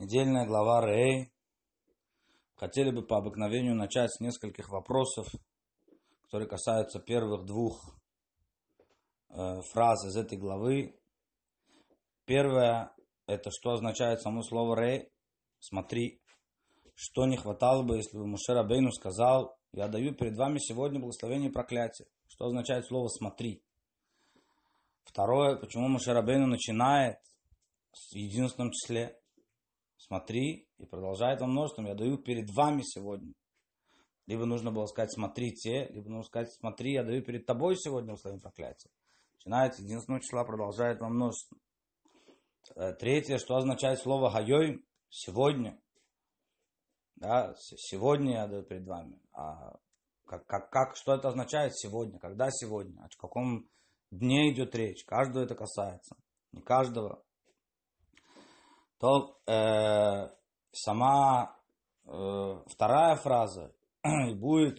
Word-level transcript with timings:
Недельная 0.00 0.44
глава 0.44 0.84
Рей. 0.84 1.32
Хотели 2.56 2.90
бы 2.90 3.06
по 3.06 3.16
обыкновению 3.16 3.76
начать 3.76 4.10
с 4.12 4.18
нескольких 4.18 4.70
вопросов, 4.70 5.28
которые 6.22 6.48
касаются 6.48 6.98
первых 6.98 7.44
двух 7.44 7.94
э, 9.28 9.60
фраз 9.72 10.04
из 10.04 10.16
этой 10.16 10.36
главы. 10.36 10.98
Первое, 12.24 12.92
это 13.26 13.50
что 13.52 13.70
означает 13.70 14.20
само 14.20 14.42
слово 14.42 14.80
Рей. 14.80 15.12
Смотри, 15.60 16.20
что 16.96 17.26
не 17.26 17.36
хватало 17.36 17.84
бы, 17.84 17.96
если 17.96 18.18
бы 18.18 18.26
Мушер 18.26 18.56
Абейну 18.56 18.90
сказал, 18.90 19.56
я 19.70 19.86
даю 19.86 20.12
перед 20.12 20.36
вами 20.36 20.58
сегодня 20.58 20.98
благословение 20.98 21.50
и 21.50 21.52
проклятие. 21.52 22.08
Что 22.26 22.46
означает 22.46 22.84
слово 22.86 23.06
смотри. 23.06 23.62
Второе, 25.04 25.54
почему 25.54 25.86
Мушер 25.86 26.16
Абейну 26.16 26.48
начинает 26.48 27.18
в 27.92 28.16
единственном 28.16 28.72
числе. 28.72 29.20
Смотри 30.06 30.68
и 30.76 30.84
продолжает 30.84 31.40
во 31.40 31.46
множеством. 31.46 31.86
Я 31.86 31.94
даю 31.94 32.18
перед 32.18 32.50
вами 32.50 32.82
сегодня. 32.82 33.32
Либо 34.26 34.44
нужно 34.44 34.70
было 34.70 34.86
сказать 34.86 35.12
смотрите, 35.12 35.86
либо 35.88 36.08
нужно 36.08 36.24
сказать 36.24 36.52
смотри, 36.52 36.92
я 36.92 37.04
даю 37.04 37.22
перед 37.22 37.46
тобой 37.46 37.76
сегодня 37.76 38.12
условие 38.12 38.40
проклятия. 38.40 38.90
Начинает 39.34 39.74
с 39.74 39.78
единственного 39.78 40.22
числа, 40.22 40.44
продолжает 40.44 41.00
во 41.00 41.08
множеством. 41.08 41.58
Э, 42.76 42.92
третье, 42.92 43.38
что 43.38 43.56
означает 43.56 43.98
слово 43.98 44.30
хайой 44.30 44.84
сегодня. 45.08 45.80
Да, 47.16 47.54
сегодня 47.58 48.32
я 48.34 48.46
даю 48.46 48.62
перед 48.62 48.86
вами. 48.86 49.20
А 49.32 49.76
как, 50.26 50.46
как, 50.46 50.70
как, 50.70 50.96
что 50.96 51.14
это 51.14 51.28
означает 51.28 51.76
сегодня? 51.76 52.18
Когда 52.18 52.50
сегодня? 52.50 53.02
О 53.02 53.08
каком 53.16 53.68
дне 54.10 54.52
идет 54.52 54.74
речь? 54.74 55.04
Каждого 55.04 55.44
это 55.44 55.54
касается. 55.54 56.16
Не 56.52 56.60
каждого. 56.60 57.22
То 59.04 59.36
э, 59.46 60.30
сама 60.72 61.58
э, 62.06 62.62
вторая 62.68 63.16
фраза 63.16 63.70
будет 64.36 64.78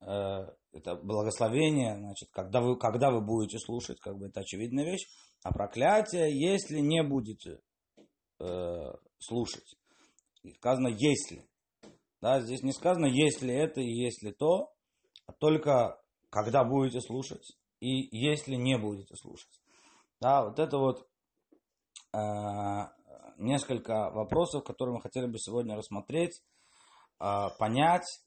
э, 0.00 0.46
это 0.70 0.94
благословение, 0.94 1.96
значит, 1.96 2.28
когда 2.30 2.60
вы, 2.60 2.78
когда 2.78 3.10
вы 3.10 3.20
будете 3.20 3.58
слушать, 3.58 3.98
как 3.98 4.16
бы 4.16 4.28
это 4.28 4.42
очевидная 4.42 4.84
вещь, 4.84 5.08
а 5.42 5.50
проклятие, 5.50 6.40
если 6.40 6.78
не 6.78 7.02
будете 7.02 7.58
э, 8.38 8.92
слушать. 9.18 9.74
И 10.44 10.52
сказано 10.52 10.86
если. 10.86 11.48
Да, 12.20 12.40
здесь 12.40 12.62
не 12.62 12.72
сказано 12.72 13.06
если 13.06 13.52
это 13.52 13.80
и 13.80 13.90
если 13.90 14.30
то, 14.30 14.72
а 15.26 15.32
только 15.32 16.00
когда 16.30 16.62
будете 16.62 17.00
слушать 17.00 17.58
и 17.80 18.16
если 18.16 18.54
не 18.54 18.78
будете 18.78 19.16
слушать. 19.16 19.60
Да, 20.20 20.44
вот 20.44 20.60
это 20.60 20.78
вот 20.78 21.08
э, 22.12 22.95
несколько 23.38 24.10
вопросов, 24.10 24.64
которые 24.64 24.94
мы 24.96 25.00
хотели 25.00 25.26
бы 25.26 25.38
сегодня 25.38 25.76
рассмотреть, 25.76 26.42
э, 27.20 27.48
понять. 27.58 28.22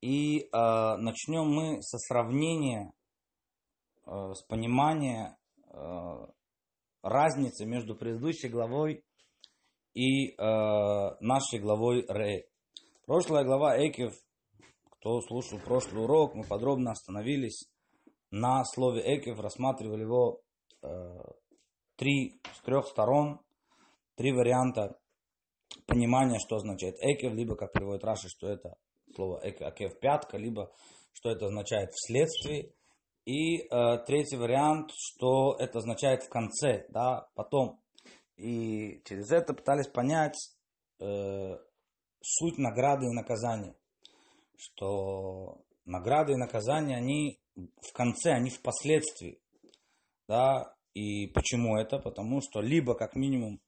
И 0.00 0.40
э, 0.40 0.46
начнем 0.52 1.46
мы 1.48 1.82
со 1.82 1.98
сравнения, 1.98 2.92
э, 4.06 4.32
с 4.34 4.42
понимания 4.42 5.36
разницы 7.02 7.66
между 7.66 7.96
предыдущей 7.96 8.48
главой 8.48 9.04
и 9.92 10.36
нашей 10.36 11.58
главой 11.58 12.06
Ре. 12.06 12.46
Прошлая 13.06 13.44
глава 13.44 13.76
Экев, 13.76 14.14
кто 14.90 15.20
слушал 15.22 15.58
прошлый 15.58 16.04
урок, 16.04 16.36
мы 16.36 16.44
подробно 16.44 16.92
остановились 16.92 17.68
на 18.30 18.64
слове 18.64 19.02
Экев, 19.16 19.40
рассматривали 19.40 20.02
его 20.02 20.42
три, 21.96 22.40
с 22.52 22.60
трех 22.60 22.86
сторон, 22.86 23.40
три 24.16 24.32
варианта 24.32 24.98
понимания, 25.86 26.38
что 26.38 26.56
означает 26.56 26.96
Экев, 27.00 27.32
либо, 27.32 27.56
как 27.56 27.72
приводит 27.72 28.04
Раши, 28.04 28.28
что 28.28 28.48
это 28.48 28.76
слово 29.14 29.40
Экев 29.42 29.98
пятка, 29.98 30.36
либо 30.36 30.72
что 31.12 31.30
это 31.30 31.46
означает 31.46 31.90
вследствие. 31.92 32.72
И 33.24 33.62
э, 33.62 33.98
третий 34.06 34.36
вариант, 34.36 34.90
что 34.94 35.56
это 35.58 35.78
означает 35.78 36.24
в 36.24 36.28
конце, 36.28 36.86
да, 36.90 37.28
потом. 37.34 37.80
И 38.36 39.00
через 39.04 39.30
это 39.30 39.54
пытались 39.54 39.88
понять 39.88 40.36
э, 41.00 41.56
суть 42.20 42.58
награды 42.58 43.06
и 43.06 43.14
наказания. 43.14 43.76
Что 44.56 45.62
награды 45.86 46.32
и 46.32 46.36
наказания, 46.36 46.96
они 46.96 47.40
в 47.56 47.92
конце, 47.92 48.32
они 48.32 48.50
впоследствии. 48.50 49.40
Да, 50.28 50.74
и 50.92 51.26
почему 51.28 51.76
это? 51.76 51.98
Потому 51.98 52.40
что 52.40 52.60
либо, 52.60 52.94
как 52.94 53.14
минимум, 53.14 53.60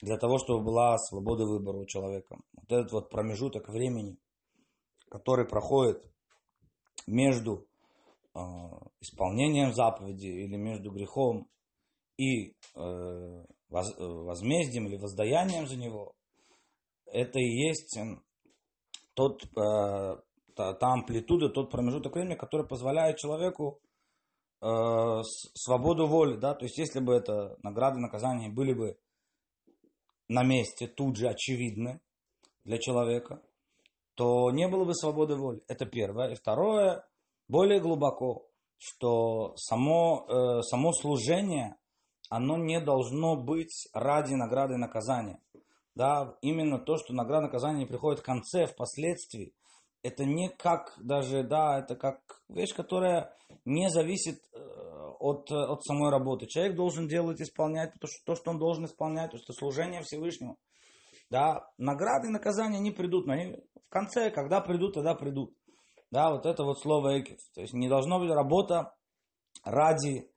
для 0.00 0.18
того, 0.18 0.38
чтобы 0.38 0.64
была 0.64 0.98
свобода 0.98 1.44
выбора 1.44 1.78
у 1.78 1.86
человека. 1.86 2.36
Вот 2.52 2.70
этот 2.70 2.92
вот 2.92 3.10
промежуток 3.10 3.68
времени, 3.68 4.18
который 5.08 5.46
проходит 5.46 6.04
между 7.06 7.66
э, 8.34 8.38
исполнением 9.00 9.72
заповеди 9.72 10.26
или 10.26 10.56
между 10.56 10.90
грехом 10.90 11.48
и 12.18 12.50
э, 12.74 13.44
воз, 13.68 13.94
возмездием 13.98 14.86
или 14.86 14.96
воздаянием 14.96 15.66
за 15.66 15.76
него, 15.76 16.14
это 17.06 17.38
и 17.38 17.68
есть 17.68 17.98
тот, 19.14 19.42
э, 19.44 20.16
та, 20.54 20.74
та 20.74 20.92
амплитуда, 20.92 21.48
тот 21.48 21.70
промежуток 21.70 22.14
времени, 22.14 22.34
который 22.34 22.66
позволяет 22.66 23.16
человеку 23.16 23.80
э, 24.60 25.22
свободу 25.54 26.06
воли. 26.06 26.36
Да? 26.36 26.54
То 26.54 26.64
есть, 26.64 26.78
если 26.78 27.00
бы 27.00 27.14
это 27.14 27.56
награды, 27.62 27.98
наказания 27.98 28.48
были 28.48 28.74
бы 28.74 28.98
на 30.28 30.42
месте, 30.42 30.86
тут 30.86 31.16
же 31.16 31.28
очевидны 31.28 32.00
для 32.64 32.78
человека, 32.78 33.40
то 34.14 34.50
не 34.50 34.66
было 34.68 34.84
бы 34.84 34.94
свободы 34.94 35.36
воли. 35.36 35.62
Это 35.68 35.86
первое. 35.86 36.32
И 36.32 36.34
второе, 36.34 37.06
более 37.48 37.80
глубоко, 37.80 38.46
что 38.78 39.54
само, 39.56 40.26
э, 40.28 40.62
само 40.62 40.92
служение, 40.92 41.76
оно 42.28 42.56
не 42.56 42.80
должно 42.80 43.36
быть 43.36 43.88
ради 43.92 44.34
награды 44.34 44.74
и 44.74 44.78
наказания. 44.78 45.40
Да, 45.94 46.36
именно 46.42 46.78
то, 46.78 46.96
что 46.96 47.14
награда 47.14 47.44
и 47.44 47.46
наказание 47.46 47.86
приходит 47.86 48.20
в 48.20 48.24
конце, 48.24 48.66
впоследствии, 48.66 49.54
это 50.06 50.24
не 50.24 50.48
как 50.48 50.94
даже, 50.98 51.42
да, 51.42 51.80
это 51.80 51.96
как 51.96 52.20
вещь, 52.48 52.74
которая 52.74 53.34
не 53.64 53.90
зависит 53.90 54.38
э, 54.52 54.58
от, 55.18 55.50
от 55.50 55.84
самой 55.84 56.10
работы. 56.10 56.46
Человек 56.46 56.76
должен 56.76 57.08
делать, 57.08 57.40
исполнять 57.40 57.92
то, 58.00 58.06
что, 58.06 58.24
то, 58.24 58.34
что 58.36 58.50
он 58.52 58.58
должен 58.58 58.84
исполнять, 58.84 59.32
то, 59.32 59.38
что 59.38 59.52
служение 59.52 60.02
Всевышнему. 60.02 60.58
Да, 61.28 61.68
награды 61.76 62.28
и 62.28 62.30
наказания 62.30 62.78
не 62.78 62.92
придут, 62.92 63.26
но 63.26 63.32
они 63.32 63.56
в 63.74 63.88
конце, 63.88 64.30
когда 64.30 64.60
придут, 64.60 64.94
тогда 64.94 65.14
придут. 65.14 65.52
Да, 66.12 66.30
вот 66.30 66.46
это 66.46 66.62
вот 66.62 66.78
слово 66.80 67.20
экив. 67.20 67.38
То 67.54 67.62
есть 67.62 67.72
не 67.72 67.88
должно 67.88 68.20
быть 68.20 68.30
работа 68.30 68.94
ради, 69.64 70.30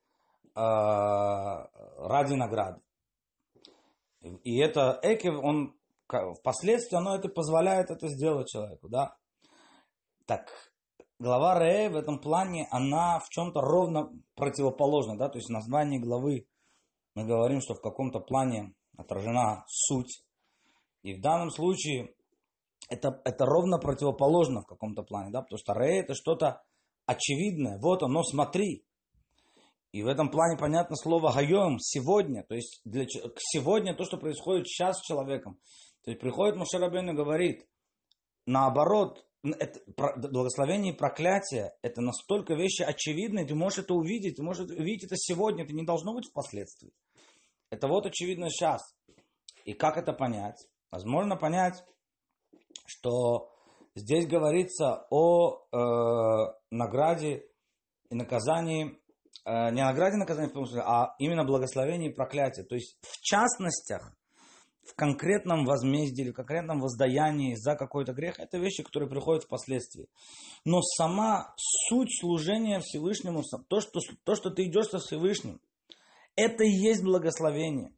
э, 0.55 0.59
ради 0.59 2.33
награды. 2.33 2.81
И 4.43 4.59
это 4.59 4.99
экив, 5.03 5.35
он 5.43 5.75
впоследствии 6.39 6.97
оно 6.97 7.15
это 7.15 7.29
позволяет 7.29 7.91
это 7.91 8.07
сделать 8.07 8.47
человеку, 8.49 8.89
да. 8.89 9.18
Так, 10.29 10.47
глава 11.17 11.57
Ре 11.57 11.89
в 11.89 11.95
этом 11.95 12.19
плане, 12.19 12.67
она 12.69 13.17
в 13.17 13.29
чем-то 13.29 13.61
ровно 13.61 14.11
противоположна, 14.35 15.17
да, 15.17 15.27
то 15.27 15.39
есть 15.39 15.49
в 15.49 15.51
названии 15.51 15.97
главы 15.97 16.45
мы 17.15 17.25
говорим, 17.25 17.61
что 17.61 17.73
в 17.73 17.81
каком-то 17.81 18.19
плане 18.19 18.75
отражена 18.95 19.65
суть. 19.67 20.23
И 21.01 21.15
в 21.15 21.19
данном 21.19 21.49
случае 21.49 22.13
это, 22.89 23.19
это 23.25 23.43
ровно 23.47 23.79
противоположно 23.79 24.61
в 24.61 24.67
каком-то 24.67 25.01
плане, 25.01 25.31
да, 25.31 25.41
потому 25.41 25.57
что 25.57 25.73
Ре 25.73 26.01
это 26.01 26.13
что-то 26.13 26.61
очевидное, 27.07 27.79
вот 27.79 28.03
оно, 28.03 28.21
смотри. 28.21 28.85
И 29.91 30.03
в 30.03 30.07
этом 30.07 30.29
плане 30.29 30.59
понятно 30.59 30.95
слово 30.95 31.31
«гайом»– 31.31 31.79
«сегодня», 31.79 32.43
то 32.43 32.53
есть 32.53 32.81
для, 32.85 33.07
сегодня 33.07 33.95
то, 33.95 34.05
что 34.05 34.17
происходит 34.17 34.67
сейчас 34.67 34.99
с 34.99 35.07
человеком. 35.07 35.59
То 36.03 36.11
есть 36.11 36.21
приходит 36.21 36.55
Мушарабейн 36.55 37.09
и 37.09 37.13
говорит, 37.13 37.67
наоборот, 38.45 39.25
это, 39.43 39.79
благословение 39.95 40.93
и 40.93 40.97
проклятие– 40.97 41.71
это 41.81 42.01
настолько 42.01 42.55
вещи 42.55 42.81
очевидные, 42.81 43.45
ты 43.45 43.55
можешь 43.55 43.79
это 43.79 43.93
увидеть, 43.93 44.35
ты 44.35 44.43
можешь 44.43 44.69
увидеть 44.69 45.05
это 45.05 45.15
сегодня, 45.15 45.63
это 45.63 45.73
не 45.73 45.85
должно 45.85 46.13
быть 46.13 46.29
впоследствии. 46.29 46.91
Это 47.69 47.87
вот 47.87 48.05
очевидно 48.05 48.49
сейчас. 48.49 48.81
И 49.63 49.73
как 49.73 49.97
это 49.97 50.13
понять? 50.13 50.67
Возможно 50.91 51.37
понять, 51.37 51.83
что 52.85 53.51
здесь 53.95 54.27
говорится 54.27 55.05
о 55.09 55.65
э, 55.71 56.53
награде 56.71 57.45
и 58.09 58.15
наказании, 58.15 58.99
э, 59.45 59.71
не 59.71 59.83
награде 59.83 60.15
и 60.15 60.19
наказании, 60.19 60.51
а 60.79 61.15
именно 61.19 61.45
благословении 61.45 62.09
и 62.09 62.13
проклятии. 62.13 62.63
То 62.63 62.75
есть 62.75 62.97
в 63.01 63.21
частностях 63.21 64.13
в 64.89 64.95
конкретном 64.95 65.65
возмездии 65.65 66.23
или 66.23 66.31
в 66.31 66.35
конкретном 66.35 66.79
воздаянии 66.81 67.55
за 67.55 67.75
какой-то 67.75 68.13
грех, 68.13 68.39
это 68.39 68.57
вещи, 68.57 68.83
которые 68.83 69.09
приходят 69.09 69.43
впоследствии. 69.43 70.09
Но 70.65 70.81
сама 70.81 71.53
суть 71.57 72.09
служения 72.19 72.79
Всевышнему, 72.79 73.43
то, 73.67 73.81
что, 73.81 73.99
то, 74.23 74.35
что 74.35 74.49
ты 74.49 74.63
идешь 74.63 74.87
со 74.87 74.97
Всевышним, 74.99 75.61
это 76.35 76.63
и 76.63 76.71
есть 76.71 77.03
благословение. 77.03 77.93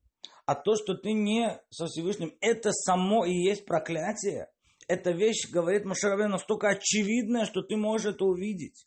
а 0.46 0.56
то, 0.56 0.76
что 0.76 0.96
ты 0.96 1.14
не 1.14 1.62
со 1.70 1.86
Всевышним, 1.86 2.34
это 2.42 2.72
само 2.74 3.26
и 3.26 3.34
есть 3.34 3.66
проклятие. 3.66 4.50
Эта 4.88 5.12
вещь, 5.12 5.50
говорит 5.50 5.86
Машарабе, 5.86 6.28
настолько 6.28 6.70
очевидная, 6.70 7.46
что 7.46 7.62
ты 7.62 7.78
можешь 7.78 8.14
это 8.14 8.26
увидеть. 8.26 8.86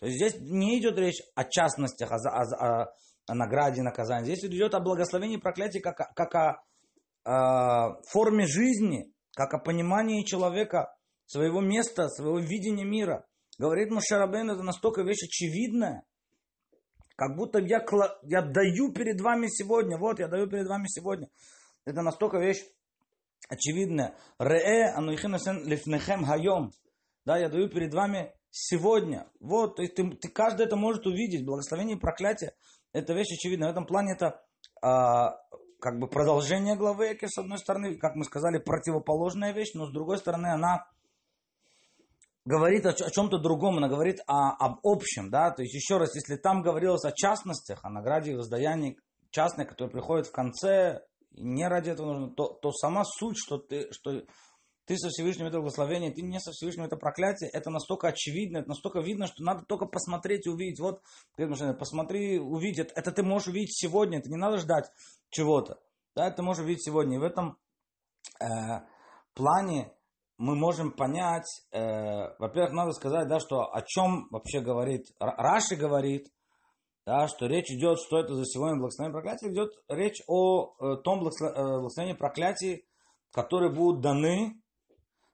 То 0.00 0.06
есть 0.06 0.16
здесь 0.16 0.40
не 0.40 0.80
идет 0.80 0.98
речь 0.98 1.22
о 1.36 1.44
частностях, 1.44 2.10
о, 2.10 2.16
о, 2.16 2.42
о, 2.82 2.94
о 3.28 3.34
награде, 3.34 3.82
наказании. 3.82 4.34
Здесь 4.34 4.50
идет 4.50 4.74
о 4.74 4.80
благословении 4.80 5.36
проклятии 5.36 5.78
как, 5.78 5.96
как 6.14 6.34
о 6.34 6.62
форме 7.24 8.46
жизни, 8.46 9.12
как 9.34 9.54
о 9.54 9.58
понимании 9.58 10.24
человека, 10.24 10.94
своего 11.26 11.60
места, 11.60 12.08
своего 12.08 12.38
видения 12.38 12.84
мира. 12.84 13.26
Говорит 13.58 13.90
Мушарабен, 13.90 14.50
это 14.50 14.62
настолько 14.62 15.02
вещь 15.02 15.22
очевидная, 15.24 16.04
как 17.16 17.36
будто 17.36 17.58
я, 17.58 17.84
я 18.22 18.42
даю 18.42 18.92
перед 18.92 19.20
вами 19.20 19.46
сегодня, 19.46 19.98
вот 19.98 20.18
я 20.18 20.28
даю 20.28 20.48
перед 20.48 20.66
вами 20.66 20.86
сегодня. 20.88 21.28
Это 21.84 22.02
настолько 22.02 22.38
вещь 22.38 22.64
очевидная. 23.48 24.16
Ре 24.38 24.92
анухинасен 24.94 25.64
лифнехем 25.66 26.24
хайом. 26.24 26.72
Да, 27.24 27.38
я 27.38 27.48
даю 27.48 27.68
перед 27.68 27.94
вами 27.94 28.34
сегодня. 28.50 29.28
Вот, 29.40 29.78
есть 29.78 29.94
ты, 29.94 30.10
ты, 30.10 30.28
каждый 30.30 30.66
это 30.66 30.76
может 30.76 31.06
увидеть. 31.06 31.44
Благословение 31.44 31.96
и 31.96 32.00
проклятие. 32.00 32.54
Это 32.92 33.12
вещь 33.14 33.32
очевидная. 33.32 33.68
В 33.68 33.72
этом 33.72 33.86
плане 33.86 34.14
это 34.14 34.44
а, 34.80 35.38
как 35.82 35.98
бы 35.98 36.06
продолжение 36.06 36.76
главы 36.76 37.12
Эки, 37.12 37.26
с 37.26 37.36
одной 37.38 37.58
стороны, 37.58 37.96
как 37.96 38.14
мы 38.14 38.24
сказали, 38.24 38.58
противоположная 38.58 39.52
вещь, 39.52 39.72
но 39.74 39.86
с 39.86 39.92
другой 39.92 40.16
стороны 40.18 40.46
она 40.46 40.86
говорит 42.44 42.86
о, 42.86 42.92
чем-то 42.92 43.38
другом, 43.38 43.78
она 43.78 43.88
говорит 43.88 44.20
о, 44.28 44.52
об 44.52 44.78
общем, 44.84 45.28
да, 45.28 45.50
то 45.50 45.62
есть 45.62 45.74
еще 45.74 45.98
раз, 45.98 46.14
если 46.14 46.36
там 46.36 46.62
говорилось 46.62 47.04
о 47.04 47.10
частностях, 47.10 47.84
о 47.84 47.90
награде 47.90 48.30
и 48.30 48.36
воздаянии 48.36 48.96
частной, 49.30 49.66
которые 49.66 49.90
приходят 49.90 50.28
в 50.28 50.32
конце, 50.32 51.02
не 51.32 51.66
ради 51.66 51.90
этого 51.90 52.12
нужно, 52.12 52.34
то, 52.36 52.46
то 52.62 52.70
сама 52.70 53.02
суть, 53.04 53.36
что 53.36 53.58
ты, 53.58 53.90
что 53.90 54.22
ты 54.92 54.98
со 54.98 55.08
Всевышним 55.08 55.46
это 55.46 55.58
благословение, 55.58 56.10
ты 56.10 56.20
не 56.20 56.38
со 56.38 56.50
Всевышним 56.52 56.84
это 56.84 56.96
проклятие, 56.96 57.48
это 57.48 57.70
настолько 57.70 58.08
очевидно, 58.08 58.58
это 58.58 58.68
настолько 58.68 59.00
видно, 59.00 59.26
что 59.26 59.42
надо 59.42 59.64
только 59.64 59.86
посмотреть 59.86 60.46
и 60.46 60.50
увидеть. 60.50 60.80
Вот, 60.80 61.00
посмотри, 61.78 62.38
увидеть, 62.38 62.90
это, 62.90 63.00
это 63.00 63.12
ты 63.12 63.22
можешь 63.22 63.48
увидеть 63.48 63.74
сегодня, 63.74 64.18
это 64.18 64.28
не 64.28 64.36
надо 64.36 64.58
ждать 64.58 64.90
чего-то. 65.30 65.80
Да, 66.14 66.28
это 66.28 66.42
можешь 66.42 66.64
увидеть 66.64 66.84
сегодня. 66.84 67.16
И 67.16 67.20
в 67.20 67.22
этом 67.22 67.56
э, 68.38 68.46
плане 69.32 69.94
мы 70.36 70.56
можем 70.56 70.92
понять, 70.92 71.48
э, 71.70 72.36
во-первых, 72.38 72.72
надо 72.72 72.92
сказать, 72.92 73.28
да, 73.28 73.40
что 73.40 73.72
о 73.72 73.80
чем 73.80 74.28
вообще 74.30 74.60
говорит, 74.60 75.06
Раши 75.18 75.74
говорит, 75.74 76.28
да, 77.06 77.28
что 77.28 77.46
речь 77.46 77.70
идет, 77.70 77.98
что 77.98 78.18
это 78.18 78.34
за 78.34 78.44
сегодня 78.44 78.76
благословение 78.76 79.18
проклятие, 79.18 79.52
идет 79.52 79.72
речь 79.88 80.20
о 80.26 80.74
э, 80.78 80.96
том 81.02 81.20
э, 81.20 81.30
благословении 81.80 82.12
проклятии, 82.12 82.84
которые 83.32 83.72
будут 83.72 84.02
даны 84.02 84.61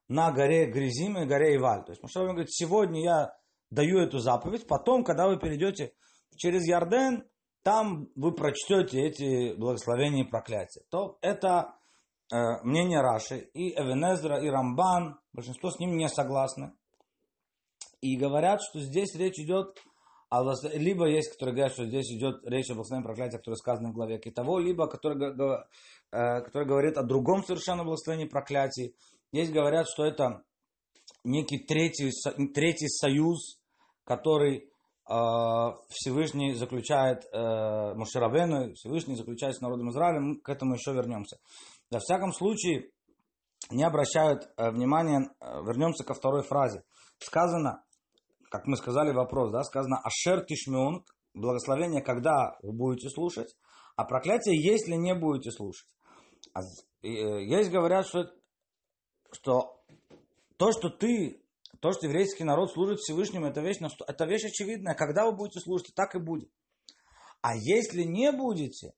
на 0.09 0.33
горе 0.33 0.67
Гризим 0.67 1.19
и 1.19 1.27
горе 1.27 1.57
Иваль. 1.57 1.85
То 1.85 1.93
есть 1.93 2.03
Машав 2.03 2.27
говорит, 2.27 2.51
сегодня 2.51 3.03
я 3.03 3.37
даю 3.71 3.99
эту 3.99 4.19
заповедь, 4.19 4.67
потом, 4.67 5.05
когда 5.05 5.29
вы 5.29 5.39
перейдете 5.39 5.93
через 6.37 6.67
Ярден, 6.67 7.25
там 7.63 8.09
вы 8.15 8.33
прочтете 8.35 9.01
эти 9.01 9.55
благословения 9.55 10.25
и 10.25 10.29
проклятия. 10.29 10.83
То 10.91 11.19
это 11.21 11.79
Э, 12.31 12.63
мнение 12.63 13.01
Раши, 13.01 13.39
и 13.55 13.73
Эвенезра, 13.73 14.39
и 14.39 14.51
Рамбан, 14.51 15.19
большинство 15.33 15.71
с 15.71 15.79
ним 15.79 15.97
не 15.97 16.09
согласны. 16.11 16.75
И 18.03 18.19
говорят, 18.19 18.61
что 18.61 18.81
здесь 18.81 19.15
речь 19.17 19.39
идет 19.39 19.79
либо 20.75 21.09
есть, 21.09 21.33
которые 21.33 21.55
говорят, 21.55 21.73
что 21.73 21.87
здесь 21.87 22.13
идет 22.13 22.45
речь 22.45 22.69
о 22.69 22.75
благословении 22.75 23.07
проклятия, 23.07 23.39
которое 23.39 23.57
сказано 23.57 23.89
в 23.89 23.95
главе 23.95 24.19
Китово, 24.19 24.59
либо 24.59 24.87
который, 24.87 25.17
э, 25.33 26.41
который 26.43 26.67
говорит 26.67 26.99
о 26.99 27.03
другом 27.03 27.43
совершенно 27.45 27.83
благословении 27.83 28.29
проклятий. 28.29 28.95
Здесь 29.33 29.51
говорят, 29.51 29.87
что 29.89 30.05
это 30.05 30.43
некий 31.25 31.59
третий, 31.59 32.11
третий 32.55 32.89
союз, 32.89 33.61
который 34.05 34.59
э, 34.59 35.13
Всевышний 35.91 36.55
заключает 36.55 37.25
э, 37.33 37.95
Мушеравену, 37.95 38.73
Всевышний 38.75 39.17
заключает 39.17 39.57
с 39.57 39.61
народом 39.61 39.91
Израиля, 39.91 40.21
мы 40.21 40.41
к 40.41 40.49
этому 40.49 40.75
еще 40.75 40.93
вернемся. 40.93 41.39
Во 41.91 41.99
всяком 41.99 42.33
случае, 42.33 42.91
не 43.71 43.85
обращают 43.85 44.49
э, 44.57 44.71
внимания, 44.71 45.31
э, 45.41 45.63
вернемся 45.63 46.05
ко 46.05 46.15
второй 46.15 46.43
фразе. 46.43 46.83
Сказано, 47.19 47.83
как 48.51 48.67
мы 48.67 48.77
сказали 48.77 49.13
вопрос, 49.13 49.53
да, 49.53 49.63
сказано 49.63 50.01
«Ашер 50.03 50.45
тишмеон», 50.45 51.05
благословение, 51.35 52.03
когда 52.03 52.57
вы 52.63 52.73
будете 52.73 53.11
слушать, 53.11 53.55
а 53.97 54.05
проклятие, 54.05 54.57
если 54.57 54.95
не 54.95 55.15
будете 55.15 55.51
слушать. 55.51 55.89
А, 56.55 56.61
э, 57.03 57.45
есть 57.45 57.71
говорят, 57.71 58.07
что, 58.07 58.31
что 59.33 59.83
то, 60.57 60.73
что 60.73 60.91
ты, 60.91 61.43
то, 61.81 61.93
что 61.93 62.07
еврейский 62.07 62.45
народ 62.45 62.73
служит 62.73 62.99
Всевышнему, 62.99 63.47
это 63.47 63.61
вещь, 63.61 63.79
это 64.07 64.25
вещь 64.25 64.45
очевидная. 64.45 64.95
Когда 64.95 65.27
вы 65.27 65.33
будете 65.33 65.61
слушать, 65.61 65.95
так 65.95 66.15
и 66.15 66.19
будет. 66.19 66.51
А 67.41 67.55
если 67.55 68.03
не 68.03 68.33
будете, 68.33 68.95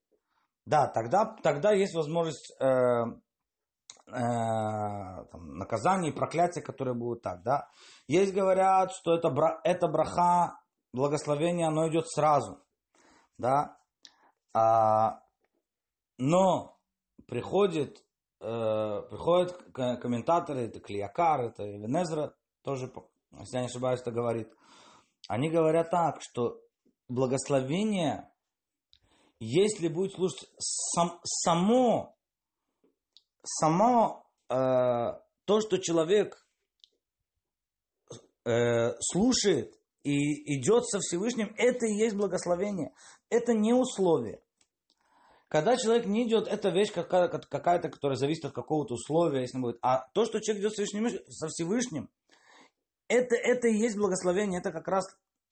да, 0.65 0.87
тогда, 0.87 1.37
тогда 1.43 1.73
есть 1.73 1.95
возможность 1.95 2.53
э, 2.59 2.65
э, 2.65 4.13
там, 4.13 5.59
наказания 5.59 6.11
и 6.11 6.15
проклятия, 6.15 6.63
которые 6.63 6.95
будут 6.95 7.23
так, 7.23 7.43
да. 7.43 7.69
Есть 8.09 8.33
говорят, 8.33 8.93
что 8.93 9.15
это, 9.15 9.29
это 9.65 9.89
браха, 9.89 10.61
благословение, 10.93 11.67
оно 11.67 11.89
идет 11.89 12.09
сразу, 12.09 12.63
да. 13.37 13.77
А, 14.53 15.23
но 16.19 16.79
приходит, 17.27 18.03
э, 18.41 19.03
приходят 19.11 19.57
комментаторы, 19.73 20.63
это 20.63 20.81
Клиякар, 20.81 21.43
это 21.43 21.65
Венезра, 21.65 22.35
тоже, 22.63 22.93
если 23.39 23.57
я 23.57 23.61
не 23.63 23.67
ошибаюсь, 23.67 24.01
это 24.01 24.11
говорит. 24.11 24.53
Они 25.29 25.51
говорят 25.51 25.91
так, 25.91 26.21
что 26.21 26.61
благословение 27.09 28.31
если 29.41 29.89
будет 29.89 30.13
слушать 30.13 30.51
сам, 30.59 31.19
само, 31.25 32.15
само 33.43 34.27
э, 34.51 34.55
то, 35.47 35.61
что 35.61 35.79
человек 35.79 36.47
э, 38.45 38.93
слушает 39.01 39.75
и 40.03 40.59
идет 40.59 40.87
со 40.87 40.99
Всевышним, 41.01 41.55
это 41.57 41.87
и 41.87 41.95
есть 41.95 42.17
благословение. 42.17 42.93
Это 43.31 43.55
не 43.55 43.73
условие. 43.73 44.43
Когда 45.51 45.77
человек 45.77 46.07
не 46.07 46.29
идет, 46.29 46.47
это 46.47 46.69
вещь 46.69 46.93
какая-то, 46.93 47.41
какая 47.41 47.81
которая 47.81 48.17
зависит 48.17 48.45
от 48.45 48.53
какого-то 48.53 48.95
условия, 48.95 49.41
если 49.41 49.59
будет. 49.59 49.79
А 49.83 50.09
то, 50.15 50.25
что 50.25 50.41
человек 50.41 50.63
идет 50.63 50.73
Всевышним, 50.75 51.09
со 51.29 51.49
Всевышним 51.49 52.09
это, 53.09 53.35
это 53.35 53.67
и 53.67 53.77
есть 53.77 53.97
благословение. 53.97 54.61
Это 54.61 54.71
как 54.71 54.87
раз 54.87 55.05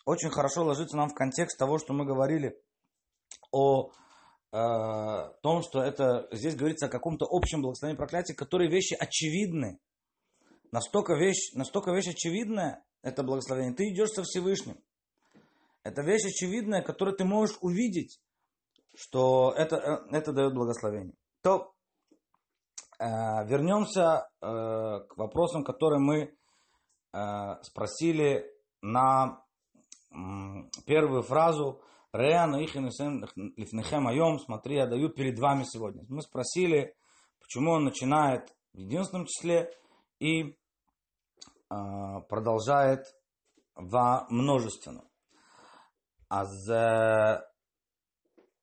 очень 0.05 0.31
хорошо 0.31 0.63
ложится 0.63 0.97
нам 0.97 1.09
в 1.09 1.15
контекст 1.15 1.59
того, 1.59 1.79
что 1.79 1.95
мы 1.95 2.05
говорили 2.05 2.57
о 3.51 3.91
э, 4.53 5.33
том, 5.43 5.63
что 5.63 5.83
это 5.83 6.29
здесь 6.31 6.55
говорится 6.55 6.87
о 6.87 6.91
каком-то 6.91 7.27
общем 7.29 7.63
благословении 7.63 7.99
проклятии, 7.99 8.35
которые 8.35 8.71
вещи 8.71 8.95
очевидны. 8.95 9.81
Настолько 10.71 11.15
вещь, 11.15 11.53
настолько 11.55 11.91
вещь 11.91 12.07
очевидная, 12.07 12.85
это 13.03 13.25
благословение. 13.25 13.75
Ты 13.75 13.89
идешь 13.89 14.11
со 14.11 14.23
Всевышним. 14.23 14.79
Это 15.83 16.03
вещь 16.03 16.25
очевидная, 16.25 16.83
которую 16.83 17.17
ты 17.17 17.25
можешь 17.25 17.57
увидеть, 17.63 18.21
что 18.99 19.53
это, 19.57 19.77
э, 19.77 20.17
это 20.17 20.33
дает 20.33 20.55
благословение. 20.55 21.15
То 21.41 21.73
э, 22.99 23.05
вернемся 23.47 24.29
э, 24.41 24.47
к 25.09 25.17
вопросам, 25.17 25.63
которые 25.63 26.01
мы 26.01 26.35
э, 27.13 27.63
спросили 27.63 28.51
на 28.83 29.45
э, 30.11 30.17
первую 30.85 31.23
фразу 31.23 31.81
Реану 32.13 32.59
их 32.59 32.75
лифнехем 32.75 34.09
айом, 34.09 34.41
смотри, 34.41 34.77
я 34.77 34.87
даю 34.87 35.11
перед 35.11 35.39
вами 35.39 35.63
сегодня. 35.65 36.05
Мы 36.09 36.23
спросили, 36.23 36.97
почему 37.39 37.73
он 37.73 37.85
начинает 37.85 38.53
в 38.73 38.79
единственном 38.79 39.27
числе 39.27 39.71
и 40.19 40.43
э, 40.43 40.55
продолжает 42.29 43.05
во 43.77 44.27
множественном. 44.29 45.09
А 46.29 46.45
за... 46.45 47.48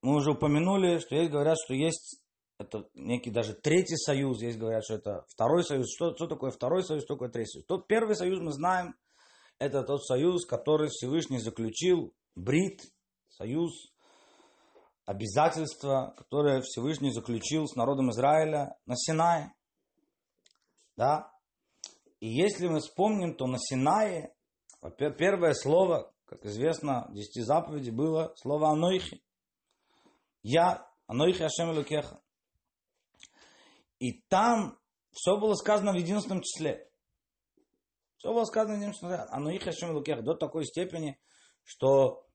мы 0.06 0.18
уже 0.18 0.32
упомянули, 0.34 1.00
что 1.00 1.16
есть 1.16 1.32
говорят, 1.32 1.58
что 1.58 1.74
есть 1.74 2.22
это 2.60 2.88
некий 2.94 3.32
даже 3.32 3.56
третий 3.56 3.98
союз, 3.98 4.40
есть 4.40 4.60
говорят, 4.60 4.84
что 4.84 4.94
это 4.94 5.26
второй 5.28 5.64
союз. 5.64 5.88
Что, 5.92 6.14
что 6.16 6.28
такое 6.28 6.52
второй 6.52 6.84
союз, 6.84 7.04
что 7.04 7.16
такое 7.16 7.30
третий 7.30 7.54
союз? 7.54 7.66
Тот 7.66 7.88
первый 7.88 8.16
союз 8.16 8.40
мы 8.40 8.52
знаем, 8.52 8.96
это 9.58 9.82
тот 9.82 10.06
союз, 10.06 10.46
который 10.46 10.90
Всевышний 10.90 11.40
заключил, 11.40 12.14
Брит, 12.36 12.84
союз, 13.30 13.72
обязательство, 15.06 16.14
которое 16.16 16.62
Всевышний 16.62 17.12
заключил 17.12 17.66
с 17.66 17.76
народом 17.76 18.12
Израиля 18.12 18.78
на 18.86 18.96
Синае. 18.96 19.54
Да? 20.98 21.32
И 22.20 22.28
если 22.28 22.68
мы 22.68 22.80
вспомним, 22.80 23.34
то 23.34 23.48
на 23.48 23.58
Синае 23.58 24.36
первое 25.18 25.54
слово, 25.54 26.14
как 26.26 26.46
известно, 26.46 27.08
в 27.10 27.16
десяти 27.16 27.42
заповедей 27.42 27.92
было 27.92 28.36
слово 28.38 28.70
«Анойхи». 28.70 29.25
Я, 30.48 30.88
Анойхи 31.08 31.42
Ашем 31.42 31.72
Элукеха. 31.72 32.22
И 33.98 34.22
там 34.30 34.78
все 35.12 35.40
было 35.40 35.56
сказано 35.56 35.92
в 35.92 35.96
единственном 35.96 36.44
числе. 36.44 36.88
Все 38.18 38.32
было 38.32 38.44
сказано 38.44 38.76
в 38.76 38.78
единственном 38.78 39.14
числе. 39.14 39.26
Оно 39.32 39.50
их 39.50 39.64
Лукех 39.92 40.24
до 40.24 40.36
такой 40.36 40.66
степени, 40.66 41.20
что 41.64 42.28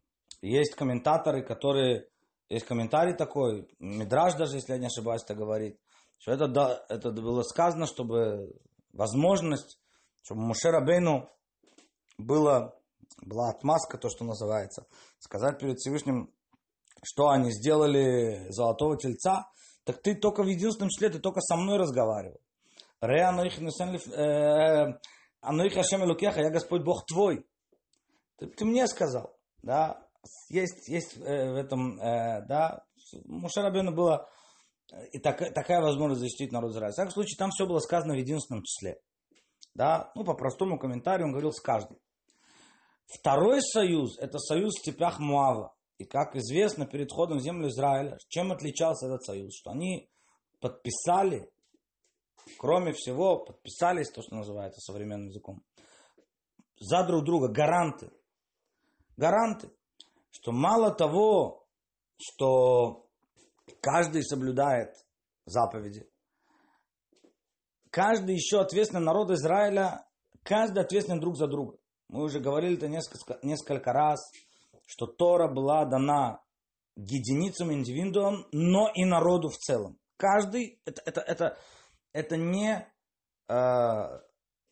есть 0.42 0.74
комментаторы, 0.74 1.44
которые... 1.44 2.08
Есть 2.48 2.66
комментарий 2.66 3.14
такой, 3.14 3.68
Мидраж 3.78 4.34
даже, 4.34 4.56
если 4.56 4.72
я 4.72 4.80
не 4.80 4.86
ошибаюсь, 4.86 5.22
это 5.22 5.36
говорит, 5.36 5.78
что 6.18 6.32
это, 6.32 6.48
да, 6.48 6.84
это 6.88 7.12
было 7.12 7.44
сказано, 7.44 7.86
чтобы 7.86 8.60
возможность, 8.92 9.78
чтобы 10.24 10.40
Мушера 10.40 10.84
Бейну 10.84 11.30
было, 12.18 12.76
была 13.22 13.50
отмазка, 13.50 13.98
то, 13.98 14.08
что 14.08 14.24
называется, 14.24 14.88
сказать 15.20 15.60
перед 15.60 15.78
Всевышним, 15.78 16.34
что 17.02 17.30
они 17.30 17.50
сделали 17.50 18.46
золотого 18.50 18.96
тельца, 18.96 19.50
так 19.84 20.02
ты 20.02 20.14
только 20.14 20.42
в 20.42 20.46
единственном 20.46 20.90
числе, 20.90 21.10
ты 21.10 21.18
только 21.18 21.40
со 21.40 21.56
мной 21.56 21.78
разговаривал. 21.78 22.40
Ре 23.00 23.22
аноих 23.22 23.58
э, 23.58 24.98
Ашем 25.40 26.04
Элукеха, 26.04 26.40
я 26.42 26.50
Господь 26.50 26.82
Бог 26.82 27.06
твой. 27.06 27.46
Ты, 28.36 28.46
ты 28.46 28.64
мне 28.64 28.86
сказал, 28.86 29.36
да, 29.62 30.06
есть, 30.48 30.88
есть 30.88 31.16
э, 31.16 31.52
в 31.52 31.56
этом, 31.56 31.98
э, 31.98 32.44
да, 32.46 32.84
Мушарабену 33.24 33.92
было 33.92 34.28
и 35.12 35.18
так, 35.18 35.38
такая 35.54 35.80
возможность 35.80 36.20
защитить 36.20 36.52
народ 36.52 36.72
Израиля. 36.72 36.90
В 36.90 36.94
всяком 36.94 37.12
случае, 37.12 37.36
там 37.38 37.50
все 37.50 37.66
было 37.66 37.78
сказано 37.78 38.14
в 38.14 38.18
единственном 38.18 38.62
числе. 38.64 39.00
Да, 39.74 40.10
ну, 40.14 40.24
по 40.24 40.34
простому 40.34 40.78
комментарию 40.78 41.26
он 41.26 41.32
говорил 41.32 41.52
с 41.52 41.60
каждым. 41.60 41.98
Второй 43.06 43.60
союз, 43.62 44.18
это 44.18 44.38
союз 44.38 44.74
в 44.74 44.80
степях 44.80 45.18
Муава. 45.18 45.74
И 46.00 46.06
как 46.06 46.34
известно, 46.34 46.86
перед 46.86 47.10
входом 47.10 47.36
в 47.36 47.42
землю 47.42 47.68
Израиля, 47.68 48.16
чем 48.28 48.52
отличался 48.52 49.06
этот 49.06 49.22
союз? 49.22 49.54
Что 49.54 49.72
они 49.72 50.08
подписали, 50.58 51.52
кроме 52.58 52.94
всего, 52.94 53.44
подписались, 53.44 54.10
то, 54.10 54.22
что 54.22 54.34
называется 54.34 54.80
современным 54.80 55.28
языком, 55.28 55.62
за 56.78 57.04
друг 57.06 57.26
друга 57.26 57.48
гаранты. 57.48 58.10
Гаранты, 59.18 59.70
что 60.30 60.52
мало 60.52 60.90
того, 60.90 61.66
что 62.16 63.06
каждый 63.82 64.24
соблюдает 64.24 64.94
заповеди, 65.44 66.08
каждый 67.90 68.36
еще 68.36 68.60
ответственный 68.60 69.04
народ 69.04 69.32
Израиля, 69.32 70.06
каждый 70.44 70.82
ответственный 70.82 71.20
друг 71.20 71.36
за 71.36 71.46
друга. 71.46 71.76
Мы 72.08 72.22
уже 72.22 72.40
говорили 72.40 72.78
это 72.78 72.88
несколько, 72.88 73.38
несколько 73.42 73.92
раз, 73.92 74.18
что 74.90 75.06
Тора 75.06 75.46
была 75.46 75.84
дана 75.84 76.42
единицам, 76.96 77.72
индивидуумам, 77.72 78.46
но 78.50 78.90
и 78.92 79.04
народу 79.04 79.48
в 79.48 79.56
целом. 79.56 79.98
Каждый, 80.16 80.82
это, 80.84 81.00
это, 81.06 81.20
это, 81.20 81.58
это 82.12 82.36
не 82.36 82.88
э, 83.48 83.54
э 83.54 84.20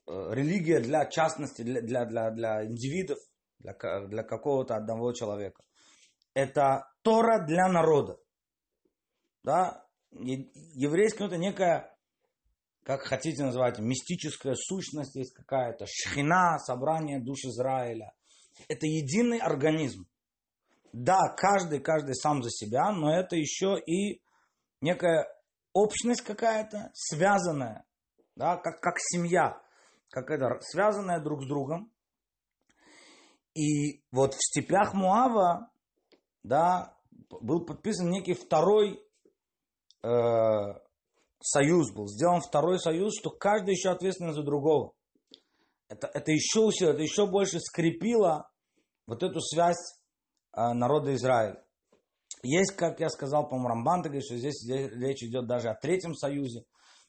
религия 0.06 0.80
для 0.80 1.06
частности, 1.06 1.62
для, 1.62 1.82
для, 1.82 2.04
для, 2.04 2.30
для 2.32 2.64
индивидов, 2.66 3.18
для, 3.60 3.74
для 4.08 4.24
какого-то 4.24 4.74
одного 4.74 5.12
человека. 5.12 5.62
Это 6.34 6.90
Тора 7.02 7.46
для 7.46 7.68
народа. 7.68 8.18
Да? 9.44 9.86
Еврейский 10.10 11.24
это 11.24 11.36
некая 11.36 11.96
как 12.82 13.02
хотите 13.02 13.44
называть, 13.44 13.78
мистическая 13.78 14.54
сущность 14.54 15.14
есть 15.14 15.34
какая-то, 15.34 15.84
шхина, 15.86 16.58
собрание 16.58 17.20
душ 17.20 17.44
Израиля. 17.44 18.14
Это 18.66 18.86
единый 18.86 19.38
организм. 19.38 20.06
Да, 20.92 21.28
каждый, 21.36 21.80
каждый 21.80 22.14
сам 22.14 22.42
за 22.42 22.50
себя, 22.50 22.90
но 22.90 23.14
это 23.14 23.36
еще 23.36 23.78
и 23.78 24.20
некая 24.80 25.26
общность 25.72 26.22
какая-то, 26.22 26.90
связанная, 26.94 27.84
да, 28.36 28.56
как, 28.56 28.80
как 28.80 28.94
семья, 28.98 29.60
как 30.10 30.30
это, 30.30 30.58
связанная 30.60 31.20
друг 31.20 31.42
с 31.42 31.46
другом. 31.46 31.92
И 33.54 34.02
вот 34.10 34.34
в 34.34 34.38
степях 34.40 34.94
Муава, 34.94 35.70
да, 36.42 36.96
был 37.40 37.64
подписан 37.64 38.10
некий 38.10 38.34
второй 38.34 39.04
э, 40.02 40.08
союз 41.40 41.92
был, 41.92 42.06
сделан 42.08 42.40
второй 42.40 42.78
союз, 42.78 43.14
что 43.18 43.30
каждый 43.30 43.74
еще 43.74 43.90
ответственен 43.90 44.32
за 44.32 44.42
другого. 44.42 44.94
Это, 45.88 46.06
это 46.12 46.30
еще 46.32 46.60
усилило, 46.60 46.92
это 46.92 47.02
еще 47.02 47.26
больше 47.26 47.60
скрепило 47.60 48.47
вот 49.08 49.24
эту 49.24 49.40
связь 49.40 50.00
э, 50.52 50.72
народа 50.72 51.12
Израиля. 51.16 51.64
Есть, 52.44 52.76
как 52.76 53.00
я 53.00 53.08
сказал, 53.08 53.48
по-моему, 53.48 53.68
Рамбан, 53.70 54.02
говорит, 54.02 54.24
что 54.24 54.36
здесь, 54.36 54.64
речь 54.68 55.24
идет 55.24 55.48
даже 55.48 55.70
о 55.70 55.74
третьем 55.74 56.14
союзе, 56.14 56.64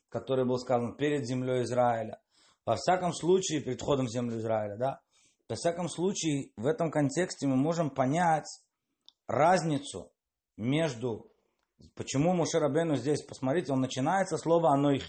который 0.10 0.46
был 0.46 0.58
сказан 0.58 0.96
перед 0.96 1.28
землей 1.28 1.62
Израиля. 1.62 2.20
Во 2.66 2.76
всяком 2.76 3.14
случае, 3.14 3.62
перед 3.62 3.80
входом 3.80 4.08
в 4.08 4.10
землю 4.10 4.40
Израиля, 4.40 4.78
да. 4.78 5.02
Во 5.48 5.56
всяком 5.56 5.88
случае, 5.88 6.52
в 6.56 6.66
этом 6.66 6.90
контексте 6.90 7.46
мы 7.46 7.56
можем 7.56 7.92
понять 7.92 8.48
разницу 9.28 10.12
между 10.58 11.30
Почему 11.96 12.34
Муше 12.34 12.60
Рабену 12.60 12.96
здесь, 12.96 13.24
посмотрите, 13.24 13.72
он 13.72 13.82
начинает 13.82 14.28
со 14.28 14.38
слова 14.38 14.74
«аноих». 14.74 15.06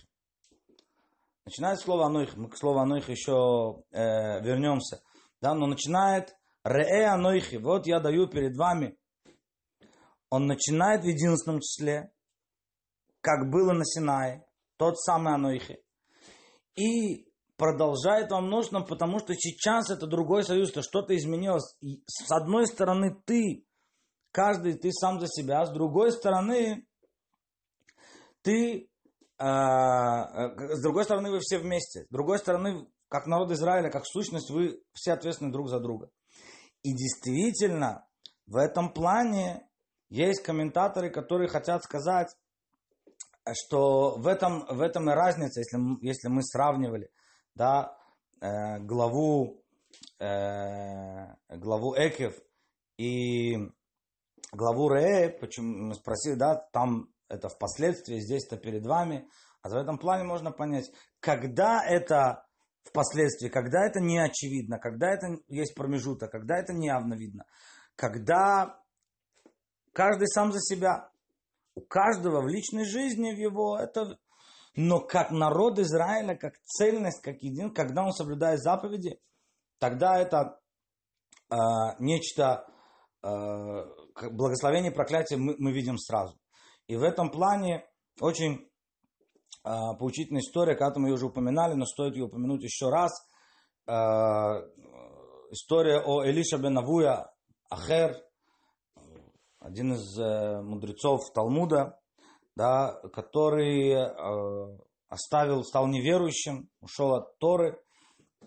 Начинает 1.44 1.80
слово 1.80 2.06
«аноих». 2.06 2.36
Мы 2.36 2.48
к 2.48 2.56
слову 2.56 2.78
«аноих» 2.78 3.08
еще 3.08 3.82
э, 3.90 4.40
вернемся. 4.40 5.02
Да, 5.40 5.54
но 5.54 5.66
начинает 5.66 6.36
«ре 6.64 7.06
аноихи». 7.06 7.56
Вот 7.56 7.86
я 7.86 8.00
даю 8.00 8.28
перед 8.28 8.56
вами. 8.56 8.96
Он 10.30 10.46
начинает 10.46 11.02
в 11.02 11.06
единственном 11.06 11.60
числе, 11.60 12.12
как 13.20 13.50
было 13.50 13.72
на 13.72 13.84
Синае, 13.84 14.46
тот 14.76 14.98
самый 14.98 15.34
аноихи. 15.34 15.82
И 16.76 17.30
продолжает 17.56 18.30
во 18.30 18.40
множественном, 18.40 18.86
потому 18.86 19.18
что 19.18 19.34
сейчас 19.34 19.90
это 19.90 20.06
другой 20.06 20.44
союз, 20.44 20.72
то 20.72 20.82
что-то 20.82 21.14
изменилось. 21.16 21.76
И 21.80 22.02
с 22.06 22.30
одной 22.30 22.66
стороны 22.66 23.14
ты 23.26 23.66
каждый 24.32 24.74
ты 24.74 24.90
сам 24.92 25.20
за 25.20 25.26
себя, 25.26 25.64
с 25.66 25.70
другой 25.70 26.12
стороны, 26.12 26.86
ты, 28.42 28.88
э, 29.38 29.44
с 29.44 30.82
другой 30.82 31.04
стороны, 31.04 31.30
вы 31.30 31.40
все 31.40 31.58
вместе, 31.58 32.04
с 32.04 32.08
другой 32.08 32.38
стороны, 32.38 32.86
как 33.08 33.26
народ 33.26 33.50
Израиля, 33.50 33.90
как 33.90 34.06
сущность, 34.06 34.50
вы 34.50 34.82
все 34.94 35.12
ответственны 35.12 35.52
друг 35.52 35.68
за 35.68 35.80
друга. 35.80 36.10
И 36.82 36.92
действительно, 36.92 38.06
в 38.46 38.56
этом 38.56 38.92
плане 38.92 39.68
есть 40.08 40.42
комментаторы, 40.42 41.10
которые 41.10 41.48
хотят 41.48 41.84
сказать, 41.84 42.34
что 43.54 44.16
в 44.16 44.26
этом, 44.26 44.66
в 44.66 44.80
этом 44.80 45.10
и 45.10 45.14
разница, 45.14 45.60
если, 45.60 45.78
если 46.04 46.28
мы 46.28 46.42
сравнивали 46.42 47.10
да, 47.54 47.96
э, 48.40 48.78
главу, 48.80 49.62
э, 50.18 51.34
главу 51.48 51.94
Экев 51.96 52.38
и 52.96 53.56
главу 54.52 54.88
Ре, 54.88 55.30
почему 55.30 55.88
мы 55.88 55.94
спросили, 55.94 56.34
да, 56.34 56.56
там 56.72 57.08
это 57.28 57.48
впоследствии, 57.48 58.18
здесь 58.18 58.46
это 58.46 58.56
перед 58.56 58.84
вами. 58.84 59.28
А 59.62 59.68
в 59.68 59.74
этом 59.74 59.98
плане 59.98 60.24
можно 60.24 60.50
понять, 60.52 60.90
когда 61.20 61.84
это 61.84 62.46
впоследствии, 62.84 63.48
когда 63.48 63.86
это 63.86 64.00
не 64.00 64.18
очевидно, 64.18 64.78
когда 64.78 65.10
это 65.10 65.38
есть 65.48 65.74
промежуток, 65.74 66.30
когда 66.30 66.58
это 66.58 66.72
неявно 66.72 67.14
видно, 67.14 67.44
когда 67.96 68.80
каждый 69.92 70.28
сам 70.28 70.52
за 70.52 70.60
себя, 70.60 71.10
у 71.74 71.82
каждого 71.82 72.42
в 72.42 72.48
личной 72.48 72.84
жизни 72.84 73.32
в 73.32 73.38
его 73.38 73.78
это, 73.78 74.18
но 74.76 75.00
как 75.00 75.30
народ 75.30 75.78
Израиля, 75.78 76.36
как 76.36 76.58
цельность, 76.62 77.22
как 77.22 77.42
един, 77.42 77.72
когда 77.72 78.04
он 78.04 78.12
соблюдает 78.12 78.60
заповеди, 78.60 79.20
тогда 79.78 80.18
это 80.18 80.60
э, 81.50 81.56
нечто 81.98 82.66
э, 83.22 83.28
благословение 84.30 84.92
проклятие 84.92 85.38
мы, 85.38 85.56
мы 85.58 85.72
видим 85.72 85.98
сразу. 85.98 86.38
И 86.86 86.96
в 86.96 87.02
этом 87.02 87.30
плане 87.30 87.84
очень 88.20 88.69
поучительная 89.62 90.40
история, 90.40 90.74
когда 90.74 91.00
мы 91.00 91.08
ее 91.08 91.14
уже 91.14 91.26
упоминали, 91.26 91.74
но 91.74 91.84
стоит 91.84 92.14
ее 92.14 92.24
упомянуть 92.24 92.62
еще 92.62 92.88
раз. 92.88 93.12
Э, 93.86 94.62
история 95.50 96.00
о 96.00 96.24
Элиша 96.24 96.58
бен 96.58 96.78
Авуя 96.78 97.32
Ахер, 97.68 98.16
один 99.58 99.94
из 99.94 100.18
э, 100.18 100.62
мудрецов 100.62 101.20
Талмуда, 101.34 101.98
да, 102.56 103.00
который 103.12 103.90
э, 103.90 104.78
оставил, 105.08 105.64
стал 105.64 105.88
неверующим, 105.88 106.70
ушел 106.80 107.14
от 107.14 107.36
Торы. 107.38 107.80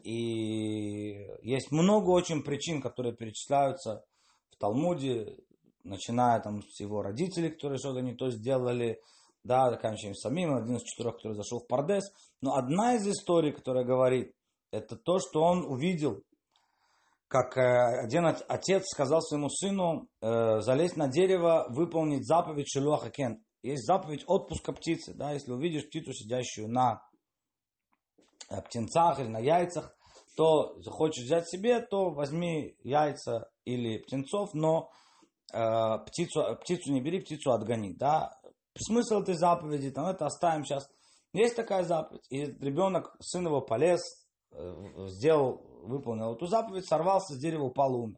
И 0.04 1.28
есть 1.42 1.72
много 1.72 2.10
очень 2.10 2.44
причин, 2.44 2.82
которые 2.82 3.16
перечисляются 3.16 4.06
в 4.52 4.58
Талмуде, 4.58 5.38
начиная 5.84 6.40
там 6.40 6.62
с 6.62 6.80
его 6.80 7.02
родителей, 7.02 7.50
которые 7.50 7.80
что-то 7.80 8.02
не 8.02 8.16
то 8.16 8.30
сделали, 8.30 9.00
да, 9.44 9.70
заканчиваем 9.70 10.16
самим, 10.16 10.56
один 10.56 10.78
из 10.78 10.84
четырех, 10.84 11.16
который 11.16 11.34
зашел 11.34 11.60
в 11.60 11.68
Пардес. 11.68 12.04
Но 12.42 12.56
одна 12.56 12.96
из 12.96 13.08
историй, 13.08 13.52
которая 13.52 13.84
говорит, 13.84 14.34
это 14.72 14.96
то, 14.96 15.20
что 15.20 15.42
он 15.44 15.66
увидел, 15.66 16.24
как 17.28 17.58
э, 17.58 18.02
один 18.04 18.26
отец 18.26 18.84
сказал 18.86 19.22
своему 19.22 19.50
сыну 19.50 20.08
э, 20.22 20.60
залезть 20.62 20.98
на 20.98 21.08
дерево, 21.08 21.66
выполнить 21.70 22.28
заповедь 22.28 22.68
Шилуаха 22.70 23.10
Кен. 23.10 23.44
есть 23.64 23.86
заповедь 23.86 24.24
отпуска 24.28 24.72
птицы, 24.72 25.14
да, 25.14 25.32
если 25.32 25.52
увидишь 25.52 25.88
птицу, 25.88 26.14
сидящую 26.14 26.70
на 26.70 27.02
э, 28.50 28.62
птенцах 28.62 29.20
или 29.20 29.28
на 29.28 29.40
яйцах, 29.40 29.96
то 30.36 30.80
захочешь 30.82 31.26
взять 31.26 31.50
себе, 31.50 31.80
то 31.80 32.12
возьми 32.12 32.76
яйца 32.84 33.50
или 33.66 33.98
птенцов, 34.00 34.54
но 34.54 34.90
э, 35.54 35.98
птицу, 36.06 36.58
птицу 36.62 36.92
не 36.92 37.02
бери, 37.02 37.20
птицу 37.20 37.52
отгони, 37.52 37.94
да. 37.94 38.40
Смысл 38.78 39.22
этой 39.22 39.36
заповеди, 39.36 39.92
там 39.92 40.08
это 40.08 40.26
оставим 40.26 40.66
сейчас. 40.66 40.90
Есть 41.34 41.56
такая 41.56 41.84
заповедь, 41.84 42.26
и 42.30 42.46
ребенок, 42.46 43.16
сын 43.20 43.46
его 43.46 43.62
полез, 43.62 44.02
э, 44.52 45.08
сделал, 45.08 45.64
выполнил 45.84 46.36
эту 46.36 46.48
заповедь, 46.48 46.88
сорвался 46.88 47.34
с 47.34 47.40
дерева, 47.40 47.64
упал 47.64 47.96
умер. 47.96 48.18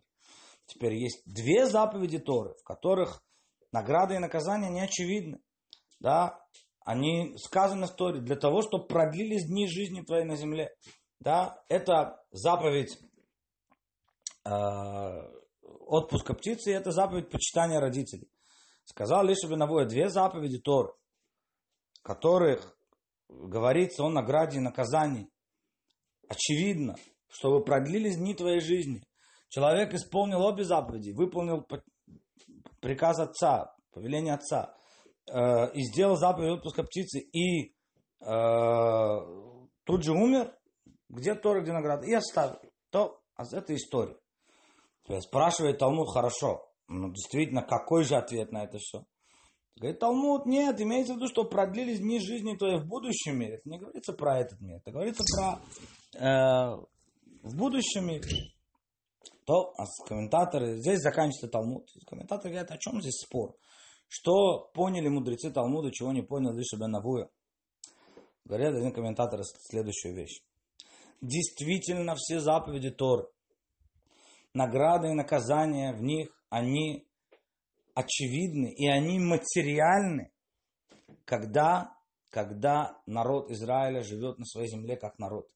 Теперь 0.65 0.95
есть 0.95 1.21
две 1.25 1.65
заповеди 1.65 2.19
Торы, 2.19 2.55
в 2.59 2.63
которых 2.63 3.23
награды 3.71 4.15
и 4.15 4.19
наказания 4.19 4.69
не 4.69 4.81
очевидны. 4.81 5.39
Да? 5.99 6.39
Они 6.83 7.35
сказаны 7.37 7.87
в 7.87 7.91
Торе 7.91 8.19
для 8.19 8.35
того, 8.35 8.61
чтобы 8.61 8.87
продлились 8.87 9.47
дни 9.47 9.67
жизни 9.67 10.01
твоей 10.01 10.25
на 10.25 10.35
земле. 10.35 10.73
Да? 11.19 11.63
Это 11.69 12.23
заповедь 12.31 12.97
э, 14.45 14.51
отпуска 15.87 16.33
птицы, 16.33 16.71
и 16.71 16.75
это 16.75 16.91
заповедь 16.91 17.29
почитания 17.29 17.79
родителей. 17.79 18.29
Сказал 18.85 19.25
лишь 19.25 19.41
Навоя 19.43 19.85
две 19.85 20.09
заповеди 20.09 20.59
Торы, 20.59 20.93
которых 22.01 22.77
говорится 23.27 24.03
о 24.03 24.09
награде 24.09 24.57
и 24.57 24.61
наказании. 24.61 25.29
Очевидно, 26.29 26.95
чтобы 27.27 27.63
продлились 27.63 28.17
дни 28.17 28.33
твоей 28.33 28.61
жизни. 28.61 29.03
Человек 29.49 29.93
исполнил 29.93 30.41
обе 30.41 30.63
заповеди, 30.63 31.11
выполнил 31.11 31.67
приказ 32.79 33.19
отца, 33.19 33.75
повеление 33.91 34.33
отца, 34.35 34.75
э, 35.31 35.71
и 35.73 35.83
сделал 35.83 36.15
заповедь 36.15 36.57
отпуска 36.57 36.83
птицы, 36.83 37.19
и 37.19 37.73
э, 38.21 39.19
тут 39.83 40.03
же 40.03 40.11
умер, 40.11 40.55
где 41.09 41.35
Тора, 41.35 41.61
где 41.61 41.71
награда, 41.71 42.05
и 42.05 42.13
оставил. 42.13 42.59
То 42.89 43.21
а 43.35 43.43
это 43.51 43.75
история. 43.75 44.17
Спрашивает 45.19 45.77
Талмуд, 45.77 46.11
хорошо, 46.11 46.67
ну 46.87 47.11
действительно, 47.11 47.61
какой 47.61 48.03
же 48.03 48.15
ответ 48.15 48.51
на 48.51 48.63
это 48.63 48.77
все? 48.77 49.05
Говорит, 49.77 49.99
Талмуд, 49.99 50.45
нет, 50.45 50.79
имеется 50.79 51.13
в 51.13 51.17
виду, 51.17 51.27
что 51.27 51.43
продлились 51.43 51.99
дни 51.99 52.19
жизни 52.19 52.55
твоей 52.55 52.79
в 52.79 52.87
будущем 52.87 53.37
мире. 53.37 53.55
Это 53.55 53.69
не 53.69 53.77
говорится 53.77 54.13
про 54.13 54.39
этот 54.39 54.61
мир, 54.61 54.77
это 54.77 54.91
говорится 54.91 55.23
про 55.35 55.59
э, 56.17 56.77
в 57.43 57.55
будущем 57.57 58.07
мире 58.07 58.53
то 59.45 59.73
а 59.77 59.85
комментаторы, 60.07 60.77
здесь 60.79 60.99
заканчивается 61.01 61.47
Талмуд. 61.47 61.87
Комментаторы 62.07 62.49
говорят, 62.49 62.71
о 62.71 62.77
чем 62.77 62.99
здесь 62.99 63.19
спор? 63.19 63.55
Что 64.07 64.69
поняли 64.73 65.07
мудрецы 65.07 65.51
Талмуда, 65.51 65.91
чего 65.91 66.11
не 66.11 66.21
понял 66.21 66.53
лишь 66.53 66.71
Навуя? 66.73 67.29
Говорят 68.43 68.75
один 68.75 68.91
комментатор 68.91 69.41
следующую 69.43 70.15
вещь. 70.15 70.41
Действительно, 71.21 72.15
все 72.15 72.39
заповеди 72.39 72.91
Тор, 72.91 73.31
награды 74.53 75.09
и 75.09 75.13
наказания 75.13 75.93
в 75.93 76.01
них, 76.01 76.29
они 76.55 77.05
очевидны 77.95 78.73
и 78.73 78.87
они 78.87 79.19
материальны, 79.19 80.31
когда, 81.25 81.97
когда 82.29 82.97
народ 83.05 83.51
Израиля 83.51 84.01
живет 84.03 84.39
на 84.39 84.45
своей 84.45 84.69
земле 84.69 84.95
как 84.95 85.19
народ. 85.19 85.49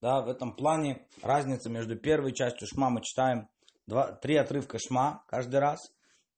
Да, 0.00 0.22
в 0.22 0.28
этом 0.28 0.56
плане 0.56 1.06
разница 1.22 1.68
между 1.68 1.96
первой 1.98 2.32
частью 2.32 2.66
Шма 2.66 2.88
мы 2.88 3.02
читаем 3.02 3.50
два, 3.86 4.12
три 4.12 4.36
отрывка 4.36 4.78
Шма 4.78 5.22
каждый 5.26 5.60
раз. 5.60 5.78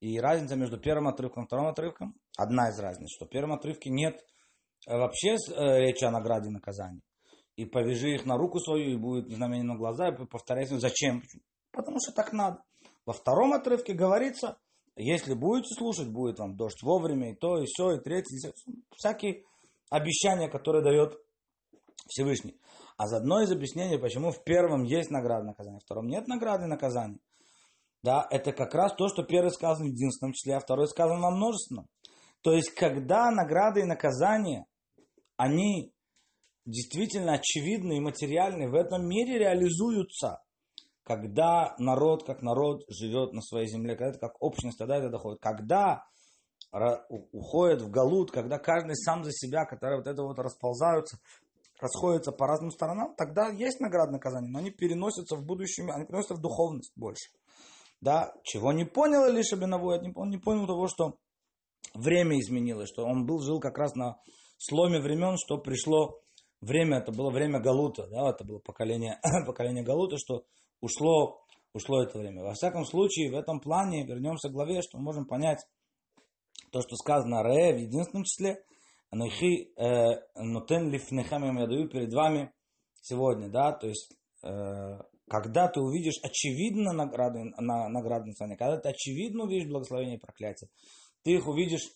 И 0.00 0.18
разница 0.18 0.56
между 0.56 0.80
первым 0.80 1.06
отрывком 1.06 1.44
и 1.44 1.46
вторым 1.46 1.68
отрывком, 1.68 2.16
одна 2.36 2.70
из 2.70 2.78
разниц, 2.80 3.08
что 3.14 3.26
в 3.26 3.28
первом 3.28 3.52
отрывке 3.52 3.88
нет 3.88 4.20
э, 4.88 4.96
вообще 4.96 5.36
э, 5.36 5.78
речи 5.78 6.02
о 6.02 6.10
награде 6.10 6.48
и 6.48 6.52
наказании. 6.52 7.02
И 7.54 7.64
повяжи 7.64 8.12
их 8.12 8.26
на 8.26 8.36
руку 8.36 8.58
свою, 8.58 8.90
и 8.90 8.96
будет 8.96 9.30
знамение 9.30 9.62
на 9.62 9.76
глаза, 9.76 10.08
и 10.08 10.26
повторяйся, 10.26 10.80
зачем? 10.80 11.22
Потому 11.70 11.98
что 12.00 12.12
так 12.12 12.32
надо. 12.32 12.64
Во 13.04 13.12
втором 13.12 13.52
отрывке 13.52 13.94
говорится, 13.94 14.58
если 14.96 15.34
будете 15.34 15.74
слушать, 15.74 16.08
будет 16.08 16.38
вам 16.38 16.56
дождь 16.56 16.82
вовремя, 16.82 17.32
и 17.32 17.34
то, 17.34 17.58
и 17.58 17.66
все, 17.66 17.92
и 17.92 18.00
третье, 18.00 18.36
и 18.36 18.52
всякие 18.94 19.44
обещания, 19.90 20.48
которые 20.48 20.82
дает 20.84 21.18
Всевышний. 22.06 22.60
А 22.96 23.08
заодно 23.08 23.42
из 23.42 23.50
объяснений, 23.50 23.98
почему 23.98 24.30
в 24.30 24.44
первом 24.44 24.84
есть 24.84 25.10
награда 25.10 25.46
наказания, 25.46 25.78
в 25.78 25.84
втором 25.84 26.06
нет 26.06 26.28
награды 26.28 26.66
наказания. 26.66 27.18
Да, 28.02 28.26
это 28.30 28.52
как 28.52 28.74
раз 28.74 28.94
то, 28.94 29.08
что 29.08 29.22
первый 29.22 29.50
сказан 29.50 29.86
в 29.88 29.92
единственном 29.92 30.32
числе, 30.32 30.56
а 30.56 30.60
второй 30.60 30.88
сказан 30.88 31.20
во 31.20 31.30
множественном. 31.30 31.88
То 32.42 32.52
есть, 32.52 32.70
когда 32.74 33.30
награды 33.30 33.80
и 33.80 33.84
наказания, 33.84 34.66
они 35.36 35.92
действительно 36.66 37.34
очевидны 37.34 37.96
и 37.96 38.00
материальны, 38.00 38.68
в 38.68 38.74
этом 38.74 39.06
мире 39.06 39.38
реализуются, 39.38 40.42
когда 41.16 41.74
народ 41.78 42.24
как 42.24 42.42
народ 42.42 42.84
живет 42.88 43.32
на 43.32 43.40
своей 43.40 43.68
земле, 43.68 43.96
когда 43.96 44.10
это 44.10 44.18
как 44.18 44.36
общность, 44.40 44.78
тогда 44.78 44.96
это 44.96 45.10
доходит. 45.10 45.40
Когда 45.40 46.04
уходят 46.72 47.82
в 47.82 47.90
галут, 47.90 48.30
когда 48.30 48.58
каждый 48.58 48.96
сам 48.96 49.24
за 49.24 49.32
себя, 49.32 49.66
которые 49.66 49.98
вот 49.98 50.06
это 50.06 50.22
вот 50.22 50.38
расползаются 50.38 51.18
расходятся 51.82 52.30
по 52.30 52.46
разным 52.46 52.70
сторонам, 52.70 53.14
тогда 53.16 53.48
есть 53.48 53.80
награда 53.80 54.12
наказания, 54.12 54.48
но 54.48 54.60
они 54.60 54.70
переносятся 54.70 55.34
в 55.34 55.44
будущем, 55.44 55.90
они 55.90 56.06
переносятся 56.06 56.36
в 56.36 56.40
духовность 56.40 56.92
больше. 56.94 57.30
Да, 58.00 58.32
чего 58.44 58.72
не 58.72 58.84
понял 58.84 59.26
Илиша 59.26 59.56
Беновой, 59.56 60.00
он 60.14 60.30
не 60.30 60.38
понял 60.38 60.66
того, 60.66 60.86
что 60.86 61.18
время 61.94 62.38
изменилось, 62.40 62.88
что 62.88 63.04
он 63.04 63.26
был, 63.26 63.40
жил 63.40 63.60
как 63.60 63.78
раз 63.78 63.94
на 63.94 64.16
сломе 64.58 65.00
времен, 65.00 65.36
что 65.36 65.58
пришло 65.58 66.20
время, 66.60 66.98
это 66.98 67.12
было 67.12 67.30
время 67.30 67.60
Галута, 67.60 68.06
да, 68.06 68.30
это 68.30 68.44
было 68.44 68.58
поколение, 68.58 69.20
поколение 69.46 69.84
Галута, 69.84 70.16
что 70.18 70.44
ушло, 70.82 71.40
ушло 71.72 72.02
это 72.02 72.18
время. 72.18 72.42
Во 72.42 72.52
всяком 72.52 72.84
случае, 72.84 73.30
в 73.30 73.34
этом 73.34 73.60
плане, 73.60 74.04
вернемся 74.04 74.50
к 74.50 74.52
главе, 74.52 74.82
что 74.82 74.98
мы 74.98 75.04
можем 75.04 75.24
понять 75.24 75.64
то, 76.70 76.82
что 76.82 76.96
сказано 76.96 77.42
Ре 77.42 77.74
в 77.74 77.78
единственном 77.78 78.24
числе, 78.24 78.62
Анахи 79.10 79.72
э, 79.76 80.20
нотен 80.36 80.90
лифнехам 80.90 81.58
я 81.58 81.66
даю 81.66 81.88
перед 81.88 82.12
вами 82.12 82.52
сегодня, 83.02 83.48
да, 83.50 83.72
то 83.72 83.86
есть 83.86 84.10
э, 84.42 84.98
когда 85.28 85.68
ты 85.68 85.80
увидишь 85.80 86.18
очевидно 86.22 86.92
награды, 86.92 87.44
на, 87.58 87.88
награды 87.88 88.26
национальные, 88.26 88.58
когда 88.58 88.78
ты 88.78 88.88
очевидно 88.88 89.44
увидишь 89.44 89.68
благословение 89.68 90.16
и 90.16 90.20
проклятие, 90.20 90.70
ты 91.22 91.32
их 91.32 91.46
увидишь, 91.46 91.88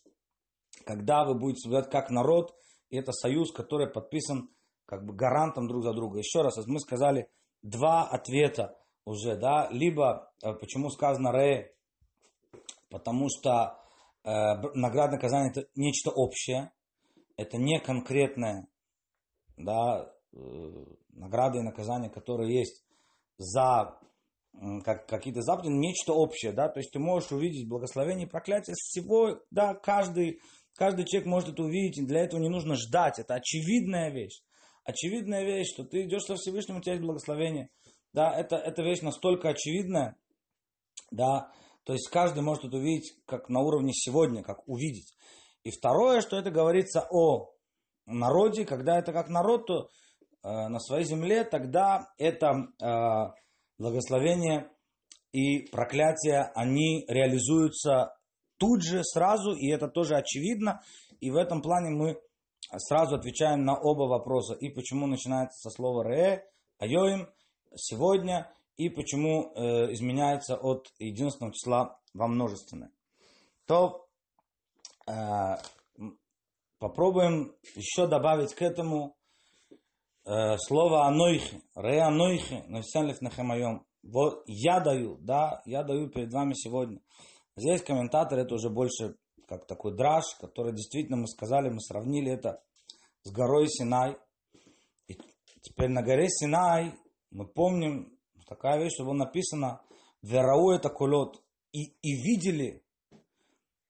когда 0.84 1.24
вы 1.24 1.38
будете 1.38 1.60
соблюдать 1.60 1.90
как 1.90 2.10
народ, 2.10 2.54
и 2.90 2.98
это 2.98 3.12
союз, 3.12 3.50
который 3.50 3.90
подписан 3.90 4.50
как 4.84 5.04
бы 5.04 5.14
гарантом 5.14 5.68
друг 5.68 5.82
за 5.84 5.92
друга. 5.92 6.18
Еще 6.18 6.42
раз, 6.42 6.54
мы 6.66 6.78
сказали 6.80 7.28
два 7.62 8.08
ответа 8.08 8.78
уже, 9.04 9.36
да, 9.36 9.68
либо 9.70 10.32
э, 10.42 10.52
почему 10.54 10.90
сказано 10.90 11.32
ре, 11.32 11.74
потому 12.90 13.28
что 13.28 13.78
э, 14.24 14.30
награда 14.74 15.12
наказание 15.12 15.50
это 15.50 15.68
нечто 15.74 16.10
общее, 16.10 16.72
это 17.36 17.56
не 17.56 17.80
конкретная 17.80 18.68
да, 19.56 20.12
э, 20.32 20.84
награда 21.10 21.58
и 21.58 21.62
наказания, 21.62 22.10
которые 22.10 22.58
есть 22.58 22.84
за 23.38 23.98
как, 24.84 25.06
какие-то 25.06 25.42
заповеди, 25.42 25.72
нечто 25.72 26.12
общее, 26.12 26.52
да, 26.52 26.68
то 26.68 26.80
есть 26.80 26.92
ты 26.92 26.98
можешь 26.98 27.30
увидеть 27.30 27.68
благословение 27.68 28.26
и 28.26 28.30
проклятие 28.30 28.74
всего, 28.76 29.40
да, 29.50 29.74
каждый, 29.74 30.40
каждый 30.74 31.04
человек 31.04 31.28
может 31.28 31.50
это 31.50 31.62
увидеть, 31.62 31.98
и 31.98 32.06
для 32.06 32.20
этого 32.20 32.40
не 32.40 32.48
нужно 32.48 32.74
ждать, 32.74 33.18
это 33.18 33.34
очевидная 33.34 34.10
вещь, 34.10 34.42
очевидная 34.86 35.44
вещь, 35.44 35.72
что 35.72 35.84
ты 35.84 36.04
идешь 36.04 36.22
со 36.22 36.36
Всевышним, 36.36 36.76
у 36.76 36.80
тебя 36.80 36.94
есть 36.94 37.04
благословение, 37.04 37.70
да, 38.12 38.32
это, 38.32 38.56
эта 38.56 38.82
вещь 38.82 39.02
настолько 39.02 39.50
очевидная, 39.50 40.16
да, 41.10 41.52
то 41.84 41.92
есть 41.92 42.08
каждый 42.08 42.42
может 42.42 42.64
это 42.64 42.76
увидеть 42.76 43.14
как 43.26 43.48
на 43.48 43.60
уровне 43.60 43.92
сегодня, 43.92 44.42
как 44.42 44.66
увидеть. 44.68 45.14
И 45.62 45.70
второе, 45.70 46.20
что 46.20 46.38
это 46.38 46.50
говорится 46.50 47.06
о 47.10 47.52
народе, 48.06 48.64
когда 48.64 48.98
это 48.98 49.12
как 49.12 49.28
народ, 49.28 49.66
то 49.66 49.88
э, 50.42 50.68
на 50.68 50.78
своей 50.78 51.04
земле, 51.04 51.44
тогда 51.44 52.08
это 52.18 52.68
э, 52.80 53.32
благословение 53.78 54.70
и 55.32 55.68
проклятие, 55.70 56.50
они 56.54 57.04
реализуются 57.08 58.16
тут 58.56 58.82
же, 58.82 59.02
сразу, 59.04 59.52
и 59.52 59.68
это 59.68 59.88
тоже 59.88 60.16
очевидно. 60.16 60.80
И 61.20 61.30
в 61.30 61.36
этом 61.36 61.62
плане 61.62 61.90
мы 61.90 62.20
сразу 62.78 63.16
отвечаем 63.16 63.64
на 63.64 63.78
оба 63.78 64.04
вопроса. 64.04 64.54
И 64.54 64.68
почему 64.68 65.06
начинается 65.06 65.58
со 65.68 65.74
слова 65.74 66.04
«ре», 66.04 66.48
«айоим», 66.78 67.28
«сегодня», 67.74 68.52
и 68.76 68.90
почему 68.90 69.52
э, 69.54 69.92
изменяется 69.94 70.56
от 70.56 70.92
единственного 70.98 71.54
числа 71.54 71.98
во 72.12 72.28
множественное. 72.28 72.90
То 73.66 74.06
Э, 75.06 75.56
попробуем 76.78 77.54
еще 77.74 78.06
добавить 78.06 78.54
к 78.54 78.62
этому 78.62 79.16
э, 80.24 80.56
слово 80.58 81.06
анойхи, 81.06 81.62
ре 81.74 82.02
анойхи, 82.02 82.64
навсянлев 82.66 83.20
нахамайом. 83.20 83.86
Вот 84.02 84.42
я 84.46 84.80
даю, 84.80 85.18
да, 85.18 85.62
я 85.64 85.82
даю 85.82 86.08
перед 86.08 86.32
вами 86.32 86.54
сегодня. 86.54 87.00
Здесь 87.56 87.82
комментаторы, 87.82 88.42
это 88.42 88.54
уже 88.54 88.68
больше 88.68 89.16
как 89.46 89.66
такой 89.66 89.96
драж, 89.96 90.24
который 90.40 90.72
действительно 90.72 91.16
мы 91.16 91.28
сказали, 91.28 91.68
мы 91.68 91.80
сравнили 91.80 92.32
это 92.32 92.62
с 93.22 93.30
горой 93.30 93.68
Синай. 93.68 94.16
И 95.08 95.18
теперь 95.62 95.88
на 95.88 96.02
горе 96.02 96.28
Синай 96.28 96.94
мы 97.30 97.46
помним 97.46 98.18
такая 98.46 98.78
вещь, 98.82 98.94
что 98.94 99.04
было 99.04 99.14
написано 99.14 99.80
«Верау 100.22 100.70
это 100.70 100.90
кулот» 100.90 101.42
и, 101.72 101.94
и 102.02 102.12
видели, 102.14 102.82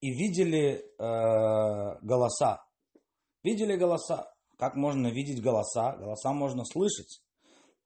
и 0.01 0.09
видели 0.11 0.83
э, 0.99 1.99
голоса. 2.01 2.63
Видели 3.43 3.75
голоса. 3.75 4.31
Как 4.57 4.75
можно 4.75 5.07
видеть 5.07 5.41
голоса? 5.41 5.95
Голоса 5.97 6.33
можно 6.33 6.65
слышать. 6.65 7.21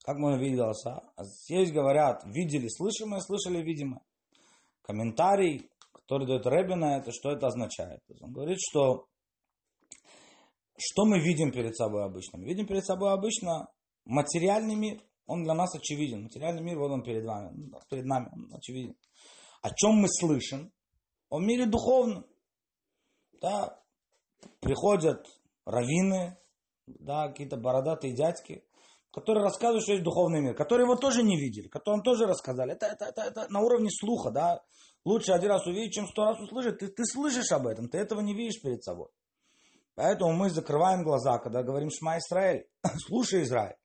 Как 0.03 0.17
можно 0.17 0.39
видеть 0.39 0.57
голоса? 0.57 1.03
А 1.15 1.23
здесь 1.23 1.71
говорят, 1.71 2.23
видели 2.25 2.67
слышимое, 2.67 3.21
слышали 3.21 3.61
видимое. 3.61 4.01
Комментарий, 4.81 5.70
который 6.11 6.27
дает 6.27 6.45
Ребина, 6.45 6.97
это 6.97 7.13
что 7.13 7.31
это 7.31 7.47
означает? 7.47 8.01
Он 8.19 8.33
говорит, 8.33 8.57
что 8.59 9.07
что 10.77 11.05
мы 11.05 11.19
видим 11.19 11.53
перед 11.53 11.77
собой 11.77 12.03
обычно? 12.03 12.37
Мы 12.37 12.47
видим 12.47 12.67
перед 12.67 12.83
собой 12.85 13.13
обычно 13.13 13.69
материальный 14.03 14.75
мир. 14.75 15.01
Он 15.25 15.43
для 15.43 15.53
нас 15.53 15.73
очевиден. 15.73 16.23
Материальный 16.23 16.63
мир, 16.63 16.79
вот 16.79 16.91
он 16.91 17.03
перед 17.03 17.23
вами, 17.23 17.71
перед 17.89 18.03
нами, 18.03 18.29
он 18.33 18.53
очевиден. 18.53 18.97
О 19.61 19.69
чем 19.73 20.01
мы 20.01 20.07
слышим? 20.09 20.73
О 21.29 21.39
мире 21.39 21.65
духовном. 21.65 22.25
Да, 23.39 23.81
приходят 24.59 25.25
раввины, 25.65 26.37
да, 26.87 27.29
какие-то 27.29 27.55
бородатые 27.55 28.13
дядьки, 28.13 28.65
которые 29.11 29.43
рассказывают, 29.43 29.83
что 29.83 29.93
есть 29.93 30.03
духовный 30.03 30.41
мир, 30.41 30.55
которые 30.55 30.85
его 30.85 30.97
тоже 30.97 31.23
не 31.23 31.39
видели, 31.39 31.69
которым 31.69 32.01
тоже 32.01 32.25
рассказали. 32.25 32.73
Это, 32.73 32.87
это, 32.87 33.05
это, 33.05 33.21
это 33.21 33.47
на 33.49 33.61
уровне 33.61 33.89
слуха, 33.89 34.31
да. 34.31 34.61
Лучше 35.03 35.31
один 35.31 35.49
раз 35.49 35.65
увидеть, 35.65 35.93
чем 35.93 36.07
сто 36.07 36.25
раз 36.25 36.39
услышать. 36.39 36.79
Ты, 36.79 36.87
ты 36.87 37.05
слышишь 37.05 37.51
об 37.51 37.67
этом, 37.67 37.89
ты 37.89 37.97
этого 37.97 38.21
не 38.21 38.35
видишь 38.35 38.61
перед 38.61 38.83
собой. 38.83 39.09
Поэтому 39.95 40.33
мы 40.33 40.49
закрываем 40.49 41.03
глаза, 41.03 41.37
когда 41.39 41.63
говорим 41.63 41.89
Шма 41.89 42.17
Израиль. 42.19 42.67
Слушай, 43.07 43.43
Израиль. 43.43 43.75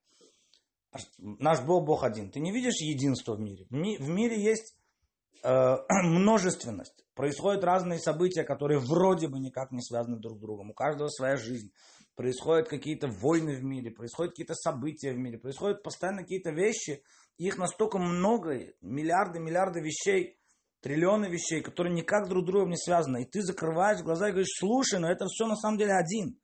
Наш 1.17 1.61
Бог 1.63 1.85
Бог 1.85 2.03
один. 2.03 2.31
Ты 2.31 2.39
не 2.39 2.51
видишь 2.51 2.81
единство 2.81 3.35
в 3.35 3.39
мире. 3.39 3.65
В 3.69 4.07
мире 4.09 4.41
есть 4.41 4.75
э, 5.43 5.75
множественность. 6.03 7.05
Происходят 7.13 7.63
разные 7.63 7.99
события, 7.99 8.43
которые 8.43 8.79
вроде 8.79 9.27
бы 9.27 9.39
никак 9.39 9.71
не 9.71 9.81
связаны 9.81 10.17
друг 10.17 10.37
с 10.37 10.41
другом. 10.41 10.71
У 10.71 10.73
каждого 10.73 11.09
своя 11.09 11.35
жизнь 11.35 11.71
происходят 12.15 12.67
какие-то 12.67 13.07
войны 13.07 13.55
в 13.55 13.63
мире, 13.63 13.91
происходят 13.91 14.33
какие-то 14.33 14.55
события 14.55 15.13
в 15.13 15.17
мире, 15.17 15.37
происходят 15.37 15.83
постоянно 15.83 16.21
какие-то 16.23 16.51
вещи, 16.51 17.03
их 17.37 17.57
настолько 17.57 17.99
много, 17.99 18.73
миллиарды, 18.81 19.39
миллиарды 19.39 19.81
вещей, 19.81 20.36
триллионы 20.87 21.25
вещей, 21.25 21.61
которые 21.61 21.93
никак 21.93 22.29
друг 22.29 22.45
с 22.45 22.47
другом 22.47 22.69
не 22.69 22.77
связаны. 22.77 23.23
И 23.23 23.25
ты 23.25 23.41
закрываешь 23.41 24.01
глаза 24.01 24.29
и 24.29 24.31
говоришь, 24.31 24.55
слушай, 24.57 24.99
но 24.99 25.11
это 25.11 25.25
все 25.25 25.45
на 25.45 25.57
самом 25.57 25.77
деле 25.77 25.91
один. 25.93 26.39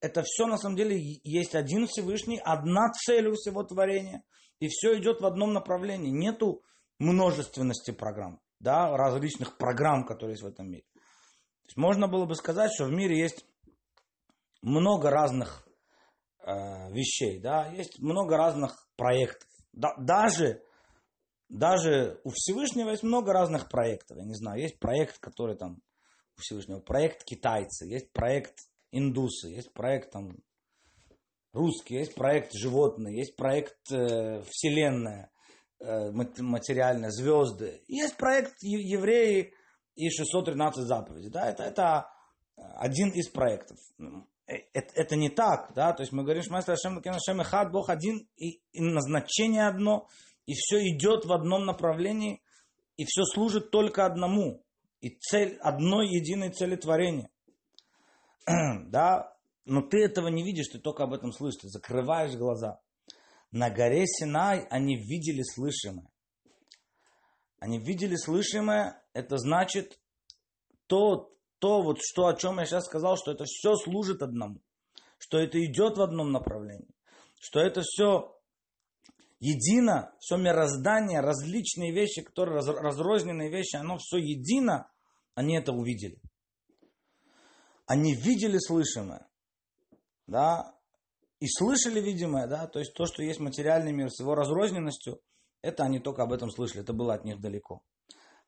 Это 0.00 0.22
все 0.22 0.46
на 0.46 0.56
самом 0.56 0.76
деле 0.76 0.98
есть 1.22 1.54
один 1.54 1.86
Всевышний, 1.86 2.40
одна 2.42 2.90
цель 2.92 3.28
у 3.28 3.34
всего 3.34 3.62
творения. 3.62 4.22
И 4.58 4.68
все 4.68 4.98
идет 4.98 5.20
в 5.20 5.26
одном 5.26 5.52
направлении. 5.52 6.10
Нету 6.10 6.62
множественности 6.98 7.90
программ, 7.90 8.40
да, 8.58 8.96
различных 8.96 9.58
программ, 9.58 10.06
которые 10.06 10.32
есть 10.32 10.42
в 10.42 10.46
этом 10.46 10.70
мире. 10.70 10.84
То 10.94 11.68
есть 11.68 11.76
можно 11.76 12.08
было 12.08 12.24
бы 12.24 12.34
сказать, 12.36 12.70
что 12.72 12.86
в 12.86 12.90
мире 12.90 13.18
есть 13.18 13.44
много 14.62 15.10
разных 15.10 15.68
э, 16.46 16.90
вещей, 16.90 17.38
да, 17.38 17.66
есть 17.68 17.98
много 17.98 18.38
разных 18.38 18.88
проектов. 18.96 19.48
Да, 19.72 19.94
даже, 19.98 20.62
даже 21.54 22.20
у 22.24 22.30
Всевышнего 22.30 22.90
есть 22.90 23.02
много 23.02 23.32
разных 23.32 23.68
проектов. 23.68 24.16
Я 24.18 24.24
не 24.24 24.34
знаю, 24.34 24.60
есть 24.60 24.78
проект, 24.78 25.18
который 25.18 25.56
там 25.56 25.82
у 26.36 26.40
Всевышнего, 26.40 26.80
проект 26.80 27.24
китайцы, 27.24 27.86
есть 27.86 28.12
проект 28.12 28.58
индусы, 28.90 29.48
есть 29.48 29.72
проект 29.72 30.10
там 30.10 30.36
русский, 31.52 31.94
есть 31.94 32.16
проект 32.16 32.52
животные, 32.54 33.16
есть 33.16 33.36
проект 33.36 33.76
э, 33.92 34.42
вселенная, 34.50 35.30
э, 35.78 36.10
материальная, 36.10 37.10
звезды, 37.10 37.84
есть 37.86 38.16
проект 38.16 38.56
евреи 38.62 39.54
и 39.94 40.10
613 40.10 40.84
заповедей. 40.84 41.30
Да, 41.30 41.48
это, 41.48 41.62
это 41.62 42.10
один 42.56 43.10
из 43.10 43.28
проектов 43.28 43.78
это, 44.46 44.92
это 44.94 45.16
не 45.16 45.30
так, 45.30 45.72
да, 45.74 45.92
то 45.92 46.02
есть 46.02 46.12
мы 46.12 46.22
говорим, 46.22 46.42
что 46.42 46.56
Ашем 46.56 47.00
Ашем 47.04 47.40
Эхад, 47.40 47.72
Бог 47.72 47.88
один, 47.88 48.28
и, 48.36 48.60
и 48.72 48.80
назначение 48.80 49.66
одно, 49.66 50.08
и 50.46 50.54
все 50.54 50.88
идет 50.88 51.24
в 51.24 51.32
одном 51.32 51.64
направлении, 51.64 52.42
и 52.96 53.04
все 53.04 53.24
служит 53.24 53.70
только 53.70 54.06
одному, 54.06 54.64
и 55.00 55.10
цель, 55.10 55.56
одной 55.60 56.08
единой 56.08 56.50
цели 56.50 56.76
творения. 56.76 57.30
да, 58.46 59.36
но 59.64 59.82
ты 59.82 60.04
этого 60.04 60.28
не 60.28 60.42
видишь, 60.42 60.68
ты 60.68 60.78
только 60.78 61.04
об 61.04 61.12
этом 61.12 61.32
слышишь, 61.32 61.62
ты 61.62 61.68
закрываешь 61.68 62.36
глаза. 62.36 62.80
На 63.50 63.70
горе 63.70 64.06
Синай 64.06 64.66
они 64.70 64.96
видели 64.96 65.42
слышимое. 65.42 66.10
Они 67.58 67.78
видели 67.78 68.16
слышимое, 68.16 69.02
это 69.14 69.38
значит, 69.38 69.98
то, 70.86 71.32
то, 71.60 71.82
вот 71.82 71.98
что, 72.02 72.26
о 72.26 72.36
чем 72.36 72.58
я 72.58 72.66
сейчас 72.66 72.84
сказал, 72.84 73.16
что 73.16 73.32
это 73.32 73.44
все 73.46 73.74
служит 73.76 74.22
одному, 74.22 74.60
что 75.18 75.38
это 75.38 75.64
идет 75.64 75.96
в 75.96 76.02
одном 76.02 76.30
направлении, 76.30 76.94
что 77.40 77.60
это 77.60 77.80
все 77.82 78.36
едино, 79.40 80.14
все 80.20 80.36
мироздание, 80.36 81.20
различные 81.20 81.92
вещи, 81.92 82.22
которые 82.22 82.56
раз, 82.56 82.68
разрозненные 82.68 83.50
вещи, 83.50 83.76
оно 83.76 83.98
все 83.98 84.18
едино, 84.18 84.90
они 85.34 85.56
это 85.56 85.72
увидели. 85.72 86.20
Они 87.86 88.14
видели 88.14 88.58
слышимое, 88.58 89.28
да, 90.26 90.74
и 91.40 91.46
слышали 91.46 92.00
видимое, 92.00 92.46
да, 92.46 92.66
то 92.66 92.78
есть 92.78 92.94
то, 92.94 93.04
что 93.04 93.22
есть 93.22 93.40
материальный 93.40 93.92
мир 93.92 94.10
с 94.10 94.20
его 94.20 94.34
разрозненностью, 94.34 95.20
это 95.60 95.84
они 95.84 95.98
только 95.98 96.22
об 96.22 96.32
этом 96.32 96.50
слышали, 96.50 96.82
это 96.82 96.92
было 96.92 97.14
от 97.14 97.24
них 97.24 97.40
далеко. 97.40 97.82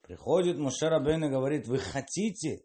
Приходит 0.01 0.57
Мушер 0.57 0.93
Абейн 0.93 1.25
и 1.25 1.29
говорит, 1.29 1.67
вы 1.67 1.79
хотите 1.79 2.65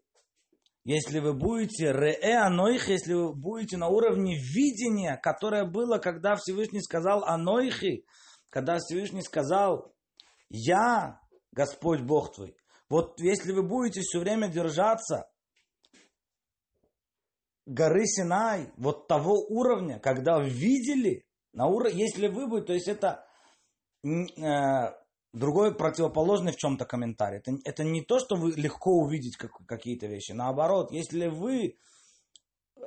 если 0.84 1.20
вы 1.20 1.32
будете 1.32 1.92
реэ 1.92 2.38
анойх, 2.38 2.88
если 2.88 3.14
вы 3.14 3.32
будете 3.34 3.76
на 3.76 3.88
уровне 3.88 4.36
видения, 4.36 5.16
которое 5.16 5.64
было, 5.64 5.98
когда 5.98 6.34
Всевышний 6.36 6.80
сказал 6.80 7.24
анойхи, 7.24 8.04
когда 8.48 8.78
Всевышний 8.78 9.22
сказал, 9.22 9.94
я 10.48 11.20
Господь 11.52 12.00
Бог 12.00 12.34
твой. 12.34 12.56
Вот 12.88 13.20
если 13.20 13.52
вы 13.52 13.62
будете 13.62 14.00
все 14.00 14.18
время 14.18 14.48
держаться 14.48 15.30
горы 17.64 18.04
Синай, 18.06 18.72
вот 18.76 19.06
того 19.06 19.34
уровня, 19.48 19.98
когда 20.00 20.40
видели, 20.40 21.24
на 21.52 21.66
уровне, 21.66 22.02
если 22.04 22.28
вы 22.28 22.48
будете, 22.48 22.66
то 22.66 22.72
есть 22.72 22.88
это 22.88 23.26
э, 24.04 25.01
другой 25.32 25.74
противоположный 25.74 26.52
в 26.52 26.56
чем-то 26.56 26.84
комментарий. 26.84 27.38
Это, 27.38 27.52
это 27.64 27.84
не 27.84 28.02
то, 28.02 28.18
что 28.18 28.36
вы 28.36 28.52
легко 28.52 28.92
увидеть 28.92 29.36
как, 29.36 29.52
какие-то 29.66 30.06
вещи. 30.06 30.32
Наоборот, 30.32 30.92
если 30.92 31.28
вы... 31.28 31.76
Э, 32.76 32.80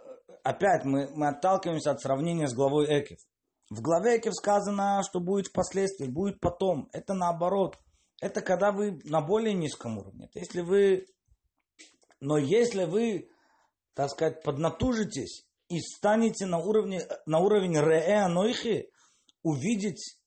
опять 0.44 0.86
мы, 0.86 1.10
мы 1.16 1.28
отталкиваемся 1.28 1.92
от 1.92 2.02
сравнения 2.02 2.48
с 2.48 2.54
главой 2.54 2.86
Экев. 2.86 3.20
В 3.70 3.82
главе 3.82 4.18
Экев 4.18 4.34
сказано, 4.36 5.02
что 5.04 5.20
будет 5.20 5.48
впоследствии, 5.48 6.08
будет 6.08 6.40
потом. 6.40 6.90
Это 6.94 7.14
наоборот. 7.14 7.78
Это 8.22 8.42
когда 8.42 8.72
вы 8.72 9.02
на 9.04 9.22
более 9.22 9.54
низком 9.54 9.98
уровне. 9.98 10.26
Это 10.26 10.40
если 10.40 10.62
вы... 10.62 11.08
Но 12.22 12.38
если 12.38 12.86
вы, 12.86 13.30
так 13.94 14.10
сказать, 14.10 14.42
поднатужитесь 14.42 15.46
и 15.68 15.80
станете 15.80 16.46
на, 16.46 16.60
уровне, 16.60 17.02
на 17.26 17.40
уровень 17.40 17.78
Реэ 17.78 18.24
Анойхи, 18.24 18.90
увидеть 19.44 20.18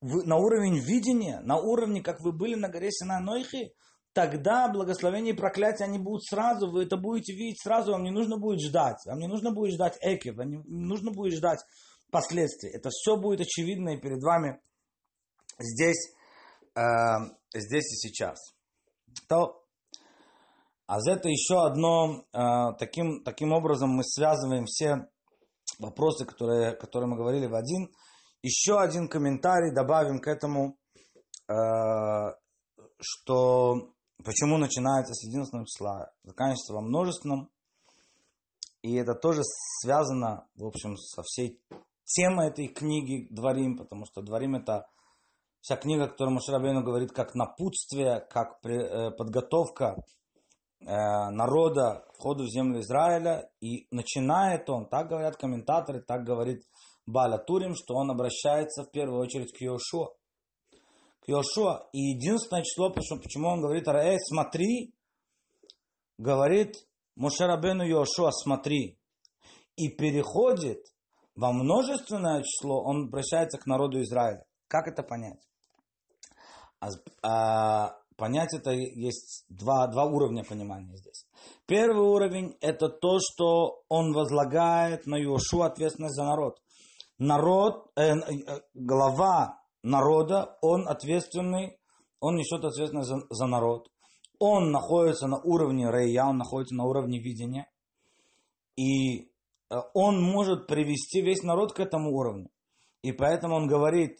на 0.00 0.36
уровень 0.36 0.78
видения, 0.78 1.40
на 1.40 1.58
уровне, 1.58 2.02
как 2.02 2.20
вы 2.20 2.32
были 2.32 2.54
на 2.54 2.68
горе 2.68 2.90
Сина 2.90 3.20
Нойхи, 3.20 3.72
тогда 4.12 4.68
благословение 4.68 5.34
и 5.34 5.36
проклятие, 5.36 5.86
они 5.86 5.98
будут 5.98 6.24
сразу, 6.24 6.70
вы 6.70 6.84
это 6.84 6.96
будете 6.96 7.34
видеть 7.34 7.60
сразу, 7.62 7.92
вам 7.92 8.02
не 8.02 8.10
нужно 8.10 8.38
будет 8.38 8.60
ждать, 8.60 8.98
вам 9.06 9.18
не 9.18 9.28
нужно 9.28 9.52
будет 9.52 9.74
ждать 9.74 9.98
эки, 10.00 10.30
вам 10.30 10.48
не 10.48 10.58
нужно 10.66 11.12
будет 11.12 11.34
ждать 11.34 11.60
последствий. 12.10 12.70
Это 12.70 12.88
все 12.90 13.16
будет 13.16 13.40
очевидно 13.40 13.90
и 13.90 14.00
перед 14.00 14.22
вами 14.22 14.60
здесь, 15.58 16.12
э, 16.74 16.80
здесь 17.54 17.92
и 17.92 18.08
сейчас. 18.08 18.38
То, 19.28 19.62
а 20.86 21.00
за 21.00 21.12
это 21.12 21.28
еще 21.28 21.64
одно, 21.64 22.24
э, 22.32 22.76
таким, 22.78 23.22
таким 23.22 23.52
образом 23.52 23.90
мы 23.90 24.02
связываем 24.02 24.64
все 24.64 25.08
вопросы, 25.78 26.24
которые, 26.24 26.74
которые 26.74 27.08
мы 27.08 27.16
говорили 27.16 27.46
в 27.46 27.54
один– 27.54 27.90
еще 28.42 28.78
один 28.78 29.08
комментарий 29.08 29.72
добавим 29.72 30.20
к 30.20 30.26
этому, 30.26 30.76
э, 31.48 31.54
что 33.00 33.92
почему 34.24 34.58
начинается 34.58 35.14
с 35.14 35.24
единственного 35.24 35.66
числа, 35.66 36.12
заканчивается 36.22 36.74
во 36.74 36.80
множественном. 36.80 37.50
И 38.82 38.94
это 38.94 39.14
тоже 39.14 39.42
связано, 39.82 40.46
в 40.54 40.64
общем, 40.64 40.96
со 40.96 41.22
всей 41.22 41.60
темой 42.04 42.48
этой 42.48 42.68
книги 42.68 43.28
Дворим, 43.30 43.76
потому 43.76 44.06
что 44.06 44.22
Дворим 44.22 44.56
это 44.56 44.86
вся 45.60 45.76
книга, 45.76 46.08
которую 46.08 46.34
Маширабейну 46.34 46.82
говорит 46.82 47.12
как 47.12 47.34
напутствие, 47.34 48.20
как 48.30 48.64
э, 48.64 49.10
подготовка 49.10 49.96
народа 50.82 52.06
входу 52.14 52.44
в 52.44 52.48
землю 52.48 52.80
Израиля, 52.80 53.50
и 53.60 53.86
начинает 53.90 54.70
он, 54.70 54.88
так 54.88 55.10
говорят 55.10 55.36
комментаторы, 55.36 56.00
так 56.00 56.24
говорит 56.24 56.62
Баля 57.10 57.38
Турим, 57.38 57.74
что 57.74 57.94
он 57.94 58.10
обращается 58.10 58.84
в 58.84 58.90
первую 58.90 59.20
очередь 59.20 59.52
к 59.52 59.60
Йошуа. 59.60 60.08
К 61.20 61.28
Йошуа. 61.28 61.88
И 61.92 61.98
единственное 62.14 62.62
число, 62.62 62.90
почему, 62.90 63.48
он 63.48 63.60
говорит, 63.60 63.86
Эй, 63.88 64.18
смотри, 64.20 64.94
говорит 66.18 66.76
Мушарабену 67.16 67.84
Йошуа, 67.84 68.30
смотри. 68.30 68.98
И 69.76 69.88
переходит 69.88 70.84
во 71.34 71.52
множественное 71.52 72.42
число, 72.42 72.82
он 72.82 73.06
обращается 73.06 73.58
к 73.58 73.66
народу 73.66 74.00
Израиля. 74.02 74.44
Как 74.68 74.86
это 74.86 75.02
понять? 75.02 75.40
А, 76.80 76.88
а, 77.22 77.96
понять 78.16 78.54
это 78.54 78.70
есть 78.70 79.44
два, 79.48 79.86
два 79.86 80.04
уровня 80.04 80.44
понимания 80.44 80.96
здесь. 80.96 81.26
Первый 81.66 82.06
уровень 82.06 82.56
это 82.60 82.88
то, 82.88 83.18
что 83.20 83.82
он 83.88 84.12
возлагает 84.12 85.06
на 85.06 85.16
Иошу 85.16 85.62
ответственность 85.62 86.14
за 86.14 86.24
народ. 86.24 86.60
Народ, 87.20 87.92
э, 87.96 88.14
э, 88.14 88.60
глава 88.72 89.62
народа, 89.82 90.56
он 90.62 90.88
ответственный, 90.88 91.78
он 92.18 92.36
несет 92.36 92.64
ответственность 92.64 93.10
за, 93.10 93.20
за 93.28 93.46
народ. 93.46 93.90
Он 94.38 94.70
находится 94.70 95.26
на 95.26 95.38
уровне 95.38 95.90
Рея, 95.90 96.24
он 96.24 96.38
находится 96.38 96.74
на 96.74 96.84
уровне 96.84 97.18
видения. 97.18 97.70
И 98.74 99.24
э, 99.24 99.74
он 99.92 100.22
может 100.22 100.66
привести 100.66 101.20
весь 101.20 101.42
народ 101.42 101.74
к 101.74 101.80
этому 101.80 102.10
уровню. 102.10 102.48
И 103.02 103.12
поэтому 103.12 103.56
он 103.56 103.66
говорит, 103.66 104.18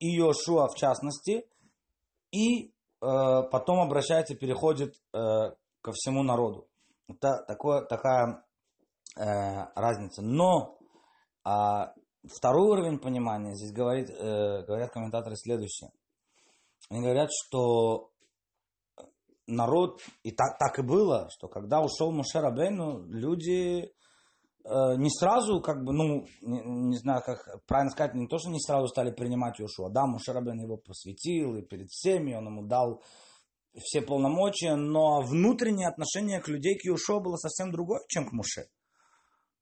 и 0.00 0.08
Йошуа 0.08 0.66
в 0.66 0.74
частности, 0.74 1.48
и 2.32 2.66
э, 2.66 2.72
потом 3.00 3.78
обращается, 3.78 4.34
переходит 4.34 4.96
э, 5.14 5.52
ко 5.82 5.92
всему 5.92 6.24
народу. 6.24 6.66
Это 7.06 7.44
такое, 7.46 7.82
такая 7.82 8.44
э, 9.16 9.66
разница. 9.76 10.20
Но 10.20 10.80
э, 11.46 11.50
второй 12.24 12.68
уровень 12.68 12.98
понимания, 12.98 13.54
здесь 13.54 13.72
говорит, 13.72 14.10
э, 14.10 14.64
говорят 14.64 14.92
комментаторы 14.92 15.36
следующее. 15.36 15.90
Они 16.90 17.00
говорят, 17.00 17.30
что 17.32 18.10
народ, 19.46 20.00
и 20.22 20.30
так, 20.30 20.58
так 20.58 20.78
и 20.78 20.82
было, 20.82 21.28
что 21.30 21.48
когда 21.48 21.80
ушел 21.80 22.12
Мушер 22.12 22.44
Абейну, 22.44 23.04
люди 23.08 23.92
Э, 24.68 24.96
не 24.96 25.08
сразу, 25.10 25.60
как 25.62 25.82
бы, 25.82 25.94
ну, 25.94 26.26
не, 26.42 26.60
не 26.60 26.98
знаю, 26.98 27.22
как 27.24 27.64
правильно 27.66 27.90
сказать, 27.90 28.14
не 28.14 28.26
то, 28.26 28.38
что 28.38 28.50
не 28.50 28.60
сразу 28.60 28.86
стали 28.88 29.10
принимать 29.10 29.58
Иошуа. 29.60 29.88
Да, 29.88 30.06
Мушарабен 30.06 30.60
его 30.60 30.76
посвятил 30.76 31.56
и 31.56 31.62
перед 31.62 31.88
всеми, 31.88 32.34
он 32.34 32.46
ему 32.46 32.66
дал 32.66 33.02
все 33.78 34.02
полномочия, 34.02 34.74
но 34.74 35.22
внутреннее 35.22 35.88
отношение 35.88 36.40
к 36.40 36.48
людей 36.48 36.76
к 36.76 36.84
Иошуа 36.84 37.20
было 37.20 37.36
совсем 37.36 37.70
другое, 37.72 38.00
чем 38.08 38.28
к 38.28 38.32
Муше. 38.32 38.66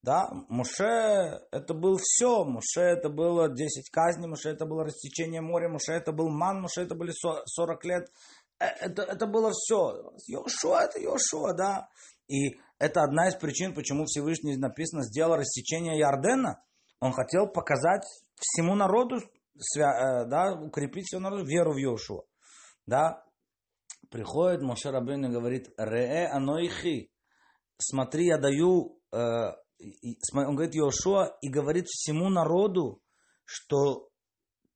Да, 0.07 0.31
Муше 0.49 1.41
это 1.51 1.75
был 1.75 1.99
все, 2.01 2.45
Муше 2.45 2.81
это 2.81 3.09
было 3.09 3.49
10 3.49 3.91
казней, 3.91 4.29
Муше 4.29 4.51
это 4.51 4.65
было 4.65 4.85
растечение 4.85 5.41
моря, 5.41 5.69
Муше 5.69 5.95
это 5.95 6.13
был 6.13 6.29
ман, 6.29 6.61
Муше 6.61 6.83
это 6.83 6.95
были 6.95 7.11
40 7.11 7.85
лет, 7.85 8.09
э, 8.61 8.67
это, 8.67 9.03
это 9.03 9.27
было 9.27 9.51
все. 9.51 10.13
Йошуа 10.29 10.85
это 10.85 11.01
Йошуа, 11.01 11.55
да. 11.55 11.89
И 12.29 12.57
это 12.79 13.03
одна 13.03 13.27
из 13.27 13.35
причин, 13.35 13.75
почему 13.75 14.05
Всевышний 14.05 14.57
написано 14.57 15.03
сделал 15.03 15.35
рассечение 15.35 15.99
Ярдена. 15.99 16.63
Он 17.01 17.11
хотел 17.11 17.49
показать 17.49 18.05
всему 18.37 18.77
народу, 18.77 19.17
э, 19.17 20.25
да, 20.27 20.53
укрепить 20.53 21.07
всему 21.07 21.23
народу 21.23 21.45
веру 21.47 21.73
в 21.73 21.79
Йошуа. 21.79 22.23
Да, 22.87 23.25
приходит 24.09 24.63
Моше 24.63 24.93
Рабин 24.93 25.25
и 25.27 25.33
говорит, 25.33 25.69
Ре 25.77 26.29
аноихи, 26.29 27.11
смотри, 27.79 28.27
я 28.27 28.39
даю, 28.39 29.01
э, 29.13 29.66
он 30.33 30.55
говорит 30.55 30.75
Йошуа 30.75 31.37
и 31.41 31.49
говорит 31.49 31.87
всему 31.87 32.29
народу, 32.29 33.03
что 33.45 34.09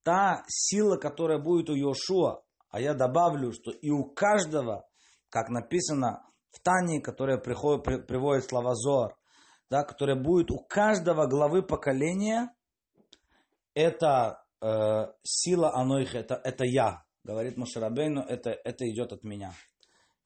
та 0.02 0.44
сила, 0.48 0.96
которая 0.96 1.38
будет 1.38 1.70
у 1.70 1.74
Йошуа, 1.74 2.42
а 2.70 2.80
я 2.80 2.94
добавлю, 2.94 3.52
что 3.52 3.70
и 3.70 3.90
у 3.90 4.04
каждого, 4.04 4.86
как 5.28 5.48
написано, 5.48 6.24
в 6.50 6.60
Тане, 6.60 7.00
которая 7.00 7.38
приходит, 7.38 7.84
при, 7.84 7.96
приводит 7.96 8.44
слова 8.44 8.74
Зор, 8.74 9.16
да, 9.70 9.84
которая 9.84 10.16
будет 10.16 10.50
у 10.50 10.58
каждого 10.58 11.26
главы 11.26 11.62
поколения, 11.62 12.52
это 13.74 14.44
э, 14.60 15.06
сила 15.22 15.72
Анойха, 15.74 16.18
это, 16.18 16.40
это 16.42 16.64
я, 16.64 17.04
говорит 17.24 17.56
Мушарабейну, 17.56 18.22
это, 18.22 18.50
это 18.50 18.88
идет 18.90 19.12
от 19.12 19.22
меня. 19.22 19.52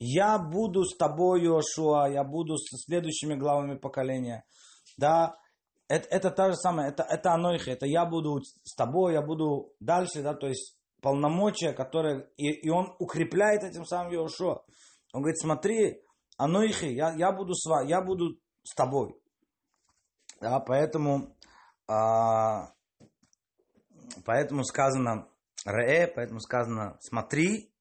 Я 0.07 0.39
буду 0.39 0.85
с 0.85 0.95
тобой, 0.97 1.45
Йошуа, 1.45 2.11
я 2.11 2.25
буду 2.25 2.59
с 2.59 2.85
следующими 2.85 3.37
главами 3.37 3.79
поколения. 3.79 4.45
Да, 4.99 5.39
это, 5.89 6.07
это 6.11 6.31
та 6.31 6.51
же 6.51 6.57
самая, 6.57 6.91
это, 6.91 7.05
это 7.05 7.33
Анойха, 7.33 7.71
это 7.71 7.87
я 7.87 8.05
буду 8.05 8.43
с 8.43 8.75
тобой, 8.77 9.15
я 9.15 9.23
буду 9.23 9.73
дальше, 9.81 10.23
да, 10.23 10.35
то 10.35 10.47
есть 10.47 10.79
полномочия, 11.01 11.73
которые, 11.73 12.29
и, 12.37 12.51
и 12.51 12.69
он 12.69 12.95
укрепляет 12.99 13.65
этим 13.65 13.87
самым 13.87 14.13
Йошуа. 14.13 14.63
Он 15.15 15.23
говорит, 15.23 15.39
смотри, 15.39 16.03
Анойхи, 16.37 16.85
я, 16.85 17.15
я 17.15 17.33
буду 17.33 17.55
с 17.55 17.65
вами, 17.65 17.89
я 17.89 18.03
буду 18.03 18.39
с 18.63 18.75
тобой. 18.75 19.19
Да, 20.39 20.61
поэтому, 20.61 21.35
а, 21.89 22.75
поэтому 24.27 24.65
сказано 24.65 25.29
Ре, 25.65 26.13
поэтому 26.15 26.41
сказано 26.41 26.99
смотри, 27.01 27.74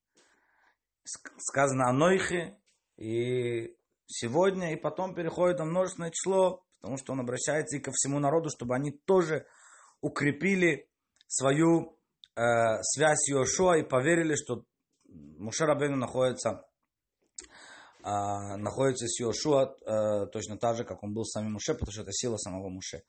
сказано 1.04 1.90
Анойхи, 1.90 2.58
и 2.98 3.76
сегодня, 4.08 4.74
и 4.74 4.76
потом 4.76 5.16
переходит 5.16 5.60
на 5.60 5.66
множественное 5.66 6.12
число, 6.12 6.64
потому 6.82 6.98
что 6.98 7.14
он 7.14 7.20
обращается 7.20 7.78
и 7.78 7.80
ко 7.80 7.92
всему 7.92 8.20
народу, 8.20 8.50
чтобы 8.50 8.76
они 8.76 8.92
тоже 8.92 9.46
укрепили 10.02 10.90
свою 11.28 11.98
э, 12.36 12.82
связь 12.82 13.20
с 13.20 13.30
Йошуа 13.30 13.78
и 13.78 13.84
поверили, 13.84 14.36
что 14.36 14.66
Мушарабейну 15.08 15.96
находится 15.96 16.66
а, 18.06 18.58
находится 18.58 19.08
с 19.08 19.18
Йошуа 19.20 19.78
а, 19.86 20.26
точно 20.28 20.58
так 20.58 20.76
же, 20.76 20.84
как 20.84 21.04
он 21.04 21.14
был 21.14 21.24
с 21.24 21.32
самим 21.32 21.54
Муше, 21.54 21.74
потому 21.74 21.92
что 21.92 22.02
это 22.02 22.12
сила 22.12 22.36
самого 22.36 22.68
Муше. 22.68 23.04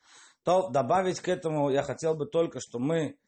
То 0.45 0.69
добавить 0.69 1.21
к 1.21 1.29
этому 1.29 1.71
я 1.71 1.83
хотел 1.83 2.15
бы 2.15 2.27
только, 2.27 2.61
что 2.61 2.79
мы 2.79 3.19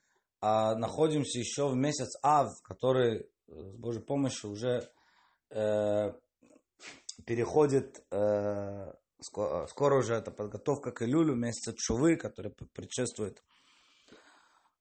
а, 0.41 0.77
находимся 0.77 1.41
еще 1.41 1.69
в 1.69 1.75
месяц 1.75 2.17
Ав, 2.23 2.53
который 2.63 3.23
э, 3.23 3.27
с 3.49 3.77
Божьей 3.77 4.03
помощью 4.03 4.51
уже 4.51 4.89
э, 5.51 6.13
переходит, 7.25 8.05
э, 8.11 8.93
скоро, 9.21 9.67
скоро 9.67 9.99
уже 9.99 10.15
это 10.15 10.31
подготовка 10.31 10.93
к 10.93 11.03
Илюлю, 11.03 11.35
месяца 11.35 11.75
Чувы, 11.77 12.17
который 12.17 12.53
предшествует 12.73 13.43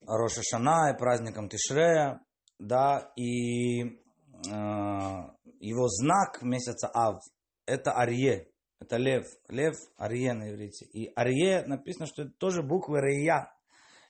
Роша 0.05 0.41
Шана 0.43 0.91
и 0.93 0.97
праздникам 0.97 1.49
Тишрея, 1.49 2.21
да, 2.59 3.11
и 3.15 4.05
Э, 4.47 5.29
его 5.59 5.87
знак 5.87 6.41
месяца 6.41 6.87
Ав– 6.93 7.21
это 7.65 7.91
Арье, 7.93 8.49
это 8.79 8.97
лев. 8.97 9.25
Лев– 9.47 9.75
Арье 9.97 10.33
на 10.33 10.51
иврите. 10.51 10.85
И 10.85 11.11
Арье 11.15 11.65
написано, 11.65 12.05
что 12.05 12.23
это 12.23 12.31
тоже 12.37 12.61
буквы 12.61 12.99
Рея. 13.01 13.51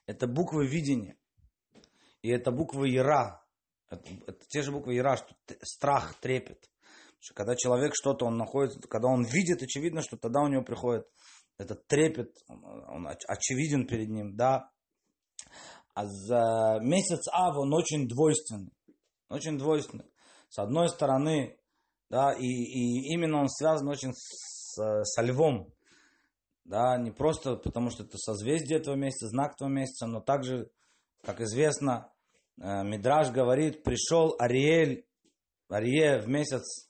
Это 0.06 0.28
буквы 0.28 0.68
видения. 0.68 1.18
И 2.22 2.30
это 2.30 2.52
буквы 2.52 2.94
Ира. 2.94 3.45
Это, 3.90 4.34
те 4.50 4.62
же 4.62 4.72
буквы 4.72 4.98
Ира, 4.98 5.18
что 5.18 5.36
страх, 5.62 6.16
трепет. 6.20 6.70
что 7.20 7.34
когда 7.36 7.56
человек 7.56 7.94
что-то, 7.96 8.26
он 8.26 8.38
находится, 8.38 8.80
когда 8.88 9.08
он 9.08 9.24
видит, 9.24 9.62
очевидно, 9.62 10.02
что 10.02 10.18
тогда 10.18 10.42
у 10.42 10.48
него 10.48 10.64
приходит 10.64 11.08
этот 11.58 11.88
трепет, 11.88 12.36
он 12.48 13.08
очевиден 13.08 13.88
перед 13.88 14.10
ним, 14.10 14.36
да. 14.36 14.72
А 15.94 16.06
за 16.06 16.80
месяц 16.82 17.28
Ав 17.32 17.56
он 17.58 17.74
очень 17.74 18.08
двойственный. 18.08 18.74
Очень 19.30 19.58
двойственный. 19.58 20.12
С 20.50 20.60
одной 20.60 20.90
стороны, 20.90 21.58
да, 22.10 22.34
и, 22.34 22.46
и 22.46 23.14
именно 23.14 23.42
он 23.42 23.50
связан 23.50 23.88
очень 23.88 24.14
с, 24.14 24.76
со 25.04 25.22
львом, 25.22 25.74
да, 26.66 26.98
не 26.98 27.12
просто 27.12 27.56
потому, 27.56 27.90
что 27.90 28.04
это 28.04 28.18
созвездие 28.18 28.80
этого 28.80 28.96
месяца, 28.96 29.30
знак 29.30 29.54
этого 29.54 29.70
месяца, 29.70 30.08
но 30.08 30.20
также, 30.20 30.70
как 31.22 31.40
известно, 31.42 32.12
Мидраж 32.58 33.32
говорит, 33.32 33.84
пришел 33.84 34.36
Ариэль, 34.40 35.06
Арие 35.70 36.20
в 36.20 36.28
месяц 36.28 36.90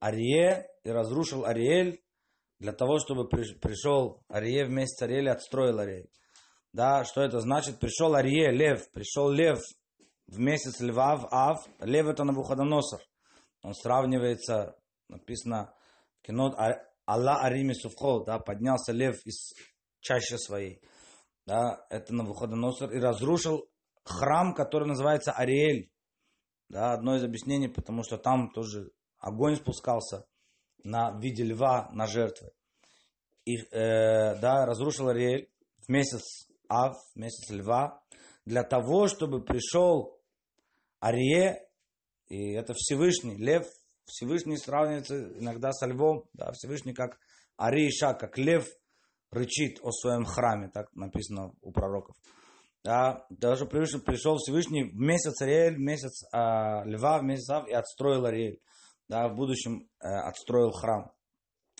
Арие 0.00 0.68
и 0.84 0.90
разрушил 0.90 1.44
Ариэль 1.44 2.02
для 2.58 2.72
того, 2.72 2.98
чтобы 2.98 3.28
пришел 3.28 4.22
Арие 4.28 4.66
в 4.66 4.70
месяц 4.70 5.02
Ариэль 5.02 5.30
отстроил 5.30 5.78
Ариэль. 5.78 6.10
Да, 6.72 7.04
что 7.04 7.22
это 7.22 7.40
значит? 7.40 7.80
Пришел 7.80 8.14
Арие, 8.14 8.50
лев, 8.50 8.90
пришел 8.92 9.30
лев 9.30 9.58
в 10.26 10.38
месяц 10.38 10.80
льва, 10.80 11.16
в 11.16 11.28
Ав, 11.30 11.66
лев 11.80 12.06
это 12.06 12.24
Навуходоносор. 12.24 13.00
Он 13.62 13.74
сравнивается, 13.74 14.76
написано, 15.08 15.74
кино 16.22 16.54
Алла 17.06 17.40
Ариме 17.40 17.74
Сувхол, 17.74 18.24
да, 18.24 18.38
поднялся 18.38 18.92
лев 18.92 19.16
из 19.24 19.54
чаще 20.00 20.36
своей. 20.36 20.82
Да, 21.46 21.86
это 21.88 22.14
Навуходоносор 22.14 22.92
и 22.92 23.00
разрушил 23.00 23.66
храм, 24.08 24.54
который 24.54 24.88
называется 24.88 25.32
Ариэль. 25.32 25.90
Да, 26.68 26.92
одно 26.92 27.16
из 27.16 27.24
объяснений, 27.24 27.68
потому 27.68 28.02
что 28.02 28.18
там 28.18 28.50
тоже 28.50 28.90
огонь 29.18 29.56
спускался 29.56 30.26
на 30.84 31.12
в 31.12 31.20
виде 31.20 31.44
льва 31.44 31.88
на 31.92 32.06
жертвы. 32.06 32.50
И, 33.44 33.56
э, 33.56 34.38
да, 34.40 34.66
разрушил 34.66 35.08
Ариэль 35.08 35.50
в 35.86 35.88
месяц 35.90 36.48
Ав, 36.68 36.96
в 37.14 37.18
месяц 37.18 37.50
льва, 37.50 38.02
для 38.44 38.62
того, 38.62 39.08
чтобы 39.08 39.42
пришел 39.42 40.18
Арие, 41.00 41.66
и 42.28 42.52
это 42.52 42.74
Всевышний, 42.74 43.36
лев, 43.36 43.66
Всевышний 44.04 44.56
сравнивается 44.56 45.38
иногда 45.38 45.72
со 45.72 45.86
львом, 45.86 46.24
да, 46.32 46.52
Всевышний 46.52 46.92
как 46.92 47.18
Ариша, 47.56 48.14
как 48.14 48.38
лев 48.38 48.66
рычит 49.30 49.78
о 49.82 49.90
своем 49.90 50.24
храме, 50.24 50.68
так 50.68 50.94
написано 50.94 51.52
у 51.60 51.72
пророков. 51.72 52.16
Да, 52.88 53.26
даже 53.28 53.66
пришел, 53.66 54.00
пришел 54.00 54.38
Всевышний 54.38 54.84
в 54.84 54.94
месяц 54.94 55.42
Ариэль, 55.42 55.74
в 55.74 55.78
месяц 55.78 56.24
а, 56.32 56.84
льва, 56.86 57.18
в 57.18 57.22
месяц 57.22 57.50
Ав, 57.50 57.68
и 57.68 57.72
отстроил 57.74 58.24
Ариэль. 58.24 58.62
Да, 59.10 59.28
в 59.28 59.36
будущем 59.36 59.90
э, 60.00 60.06
отстроил 60.08 60.70
храм. 60.70 61.12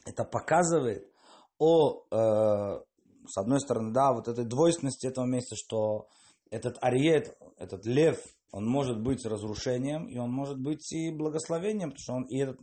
Это 0.05 0.25
показывает 0.25 1.11
о, 1.59 2.05
э, 2.11 2.81
с 3.27 3.39
одной 3.39 3.59
стороны, 3.61 3.95
да, 3.95 4.13
вот 4.13 4.29
этой 4.29 4.45
двойственности 4.45 5.07
этого 5.07 5.25
месяца, 5.25 5.57
что 5.57 6.09
этот 6.51 6.77
Ариет, 6.83 7.35
этот 7.57 7.87
лев, 7.87 8.23
он 8.53 8.67
может 8.67 9.01
быть 9.01 9.25
разрушением, 9.25 10.09
и 10.09 10.19
он 10.19 10.31
может 10.31 10.61
быть 10.61 10.93
и 10.93 11.11
благословением, 11.11 11.93
потому 11.93 12.03
что 12.03 12.13
он, 12.17 12.25
и 12.25 12.39
этот 12.39 12.61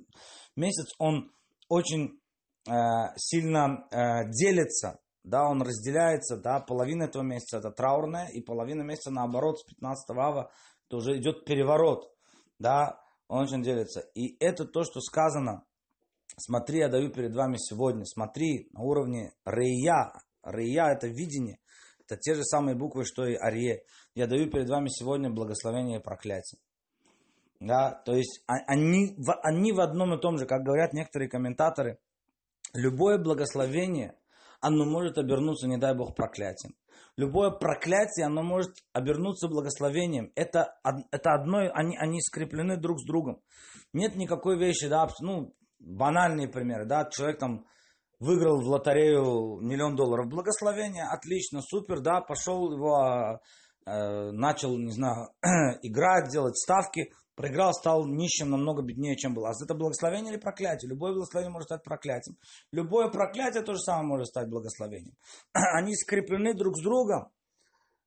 месяц, 0.56 0.94
он 1.00 1.32
очень 1.68 2.20
э, 2.68 2.72
сильно 3.16 3.88
э, 3.90 4.30
делится, 4.30 5.00
да, 5.26 5.50
он 5.50 5.62
разделяется, 5.62 6.38
да, 6.38 6.60
половина 6.60 7.04
этого 7.04 7.24
месяца 7.24 7.58
это 7.58 7.72
траурная, 7.72 8.28
и 8.28 8.42
половина 8.42 8.84
месяца 8.84 9.12
наоборот, 9.12 9.60
с 9.60 9.64
15 9.64 10.18
ава, 10.18 10.52
это 10.88 10.98
уже 10.98 11.18
идет 11.18 11.46
переворот, 11.46 12.12
да, 12.60 13.02
он 13.28 13.44
очень 13.44 13.64
делится. 13.64 14.02
И 14.14 14.38
это 14.40 14.66
то, 14.66 14.84
что 14.84 15.02
сказано, 15.02 15.66
смотри, 16.38 16.80
я 16.80 16.90
даю 16.90 17.12
перед 17.12 17.34
вами 17.34 17.58
сегодня, 17.58 18.06
смотри 18.06 18.70
на 18.72 18.84
уровне 18.84 19.34
Рея, 19.46 20.14
Рея 20.44 20.92
это 20.92 21.08
видение, 21.08 21.58
это 22.08 22.18
те 22.18 22.36
же 22.36 22.44
самые 22.44 22.76
буквы, 22.76 23.04
что 23.04 23.26
и 23.26 23.34
Арье. 23.34 23.82
Я 24.14 24.28
даю 24.28 24.50
перед 24.50 24.70
вами 24.70 24.90
сегодня 24.90 25.32
благословение 25.32 26.00
и 26.00 26.04
проклятие. 26.04 26.62
Да, 27.60 27.92
то 28.06 28.14
есть 28.14 28.44
а, 28.48 28.58
они, 28.68 29.18
они 29.42 29.72
в 29.72 29.80
одном 29.80 30.14
и 30.14 30.22
том 30.22 30.38
же, 30.38 30.46
как 30.46 30.62
говорят 30.62 30.94
некоторые 30.94 31.30
комментаторы, 31.30 31.98
любое 32.74 33.18
благословение, 33.18 34.16
оно 34.62 34.86
может 34.86 35.18
обернуться, 35.18 35.68
не 35.68 35.78
дай 35.78 35.96
Бог, 35.96 36.16
проклятием. 36.16 36.76
Любое 37.18 37.50
проклятие, 37.52 38.26
оно 38.26 38.44
может 38.44 38.72
обернуться 38.92 39.48
благословением. 39.48 40.32
Это, 40.36 40.76
это 41.12 41.34
одно, 41.34 41.60
они, 41.74 41.98
они 41.98 42.22
скреплены 42.22 42.78
друг 42.78 43.00
с 43.00 43.06
другом. 43.06 43.42
Нет 43.94 44.16
никакой 44.16 44.58
вещи, 44.58 44.88
да, 44.88 45.08
ну, 45.22 45.54
банальные 45.80 46.50
примеры, 46.50 46.86
да, 46.86 47.08
человек 47.10 47.40
там 47.40 47.66
выиграл 48.20 48.62
в 48.62 48.68
лотерею 48.68 49.60
миллион 49.62 49.96
долларов. 49.96 50.28
Благословение, 50.28 51.06
отлично, 51.06 51.62
супер, 51.62 52.02
да, 52.02 52.22
пошел 52.22 52.72
его, 52.72 53.40
э, 53.86 54.32
начал, 54.32 54.78
не 54.78 54.92
знаю, 54.92 55.30
играть, 55.84 56.32
делать 56.32 56.58
ставки, 56.58 57.12
проиграл, 57.36 57.74
стал 57.74 58.06
нищим, 58.08 58.50
намного 58.50 58.82
беднее, 58.82 59.16
чем 59.16 59.34
был. 59.34 59.46
А 59.46 59.52
это 59.52 59.76
благословение 59.76 60.34
или 60.34 60.40
проклятие? 60.40 60.90
Любое 60.90 61.14
благословение 61.14 61.52
может 61.52 61.68
стать 61.68 61.84
проклятием. 61.84 62.38
Любое 62.72 63.10
проклятие 63.10 63.64
то 63.64 63.74
же 63.74 63.80
самое 63.80 64.08
может 64.08 64.28
стать 64.28 64.50
благословением. 64.50 65.16
Они 65.54 65.94
скреплены 65.96 66.54
друг 66.54 66.78
с 66.78 66.82
другом. 66.82 67.30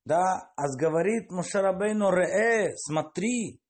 Да, 0.04 0.52
а 0.56 0.68
говорит 0.74 1.30
Мушарабейну 1.30 2.10
Ре, 2.10 2.72
смотри, 2.76 3.60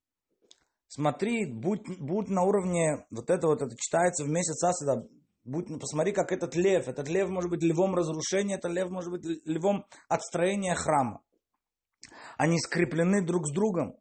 смотри, 0.86 1.46
будь, 1.46 1.82
будь 1.98 2.28
на 2.28 2.44
уровне, 2.44 3.04
вот 3.10 3.28
это 3.28 3.48
вот, 3.48 3.60
это 3.60 3.74
читается 3.76 4.22
в 4.22 4.28
месяц 4.28 4.62
Асада, 4.62 5.08
будь, 5.44 5.66
посмотри, 5.80 6.12
как 6.12 6.30
этот 6.30 6.54
лев, 6.54 6.86
этот 6.86 7.08
лев 7.08 7.28
может 7.28 7.50
быть 7.50 7.64
львом 7.64 7.96
разрушения, 7.96 8.54
этот 8.54 8.70
лев 8.70 8.88
может 8.88 9.10
быть 9.10 9.24
львом 9.46 9.84
отстроения 10.08 10.76
храма. 10.76 11.22
Они 12.36 12.60
скреплены 12.60 13.20
друг 13.24 13.48
с 13.48 13.52
другом. 13.52 13.96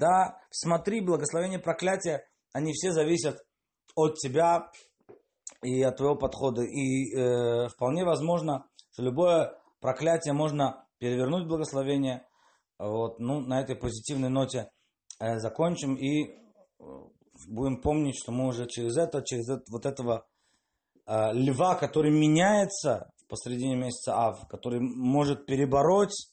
Да, 0.00 0.38
смотри, 0.50 1.02
благословение, 1.02 1.58
проклятие, 1.58 2.24
они 2.54 2.72
все 2.72 2.90
зависят 2.90 3.36
от 3.94 4.14
тебя 4.16 4.70
и 5.62 5.82
от 5.82 5.98
твоего 5.98 6.16
подхода. 6.16 6.62
И 6.62 7.14
э, 7.14 7.68
вполне 7.68 8.04
возможно, 8.06 8.64
что 8.92 9.02
любое 9.02 9.52
проклятие 9.78 10.32
можно 10.32 10.86
перевернуть 10.98 11.44
в 11.44 11.48
благословение. 11.48 12.26
Вот, 12.78 13.18
ну, 13.18 13.40
на 13.40 13.60
этой 13.60 13.76
позитивной 13.76 14.30
ноте 14.30 14.70
э, 15.18 15.36
закончим 15.36 15.96
и 15.96 16.30
э, 16.30 16.34
будем 17.48 17.82
помнить, 17.82 18.16
что 18.18 18.32
мы 18.32 18.46
уже 18.46 18.66
через 18.68 18.96
это, 18.96 19.22
через 19.22 19.50
это, 19.50 19.64
вот 19.70 19.84
этого 19.84 20.26
э, 21.06 21.32
льва, 21.34 21.74
который 21.74 22.10
меняется 22.10 23.10
посредине 23.28 23.76
месяца 23.76 24.14
Ав, 24.16 24.48
который 24.48 24.80
может 24.80 25.44
перебороть 25.44 26.32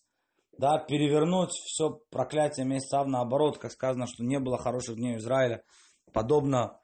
да, 0.58 0.80
перевернуть 0.80 1.52
все 1.52 2.02
проклятие 2.10 2.66
месяца 2.66 3.00
Ав 3.00 3.08
наоборот, 3.08 3.58
как 3.58 3.72
сказано, 3.72 4.08
что 4.08 4.24
не 4.24 4.40
было 4.40 4.58
хороших 4.58 4.96
дней 4.96 5.18
Израиля, 5.18 5.64
подобно 6.14 6.80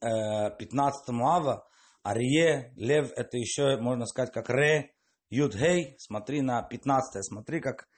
э, 0.00 0.50
15 0.56 1.08
Ава, 1.20 1.66
Арие, 2.02 2.72
Лев, 2.76 3.10
это 3.16 3.36
еще, 3.36 3.76
можно 3.78 4.06
сказать, 4.06 4.32
как 4.32 4.48
Ре, 4.48 4.92
Юдхей, 5.30 5.96
смотри 5.98 6.40
на 6.40 6.62
15 6.62 7.24
смотри, 7.24 7.60
как, 7.60 7.88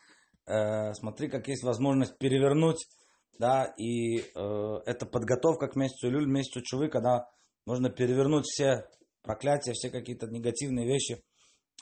э, 0.46 0.94
смотри, 0.94 1.28
как 1.28 1.48
есть 1.48 1.62
возможность 1.62 2.16
перевернуть, 2.18 2.86
да, 3.38 3.64
и 3.76 4.18
э, 4.18 4.80
это 4.86 5.06
подготовка 5.06 5.68
к 5.68 5.76
месяцу 5.76 6.10
Люль, 6.10 6.26
месяцу 6.26 6.62
Чувы, 6.62 6.88
когда 6.88 7.28
можно 7.66 7.90
перевернуть 7.90 8.46
все 8.46 8.86
проклятия, 9.22 9.72
все 9.74 9.90
какие-то 9.90 10.26
негативные 10.26 10.86
вещи 10.86 11.22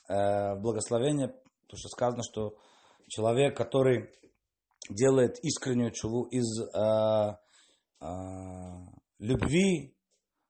э, 0.09 0.55
в 0.55 0.61
благословение, 0.61 1.29
потому 1.29 1.79
что 1.79 1.89
сказано, 1.89 2.23
что 2.25 2.57
человек, 3.09 3.57
который 3.57 4.11
делает 4.91 5.39
искреннюю 5.43 5.93
чуву 5.93 6.25
из 6.25 6.61
э, 6.61 7.37
э, 8.01 8.07
любви, 9.19 9.95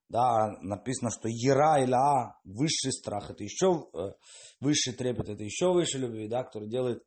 да, 0.09 0.53
написано, 0.61 1.11
что 1.11 1.29
Ера 1.29 1.83
или 1.83 1.95
А, 1.95 2.39
высший 2.45 2.93
страх, 2.93 3.31
это 3.31 3.43
еще 3.43 3.89
э, 3.93 4.13
высший 4.61 4.95
трепет, 4.95 5.29
это 5.29 5.43
еще 5.43 5.73
выше 5.73 5.99
любви, 5.99 6.29
да, 6.29 6.45
который 6.45 6.69
делает 6.69 7.03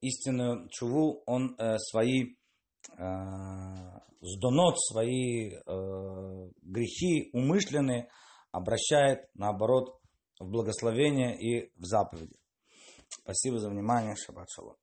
истинную 0.00 0.68
чуву, 0.70 1.22
он 1.26 1.54
э, 1.58 1.76
свои 1.78 2.36
э, 2.96 3.04
сдонот, 4.20 4.76
свои 4.78 5.50
э, 5.50 6.50
грехи 6.62 7.30
умышленные 7.32 8.08
обращает, 8.52 9.28
наоборот, 9.34 10.00
в 10.38 10.48
благословение 10.48 11.36
и 11.36 11.70
в 11.76 11.84
заповеди. 11.84 12.36
Спасибо 13.08 13.58
за 13.58 13.70
внимание. 13.70 14.14
Шаббат 14.16 14.48
шалом. 14.50 14.76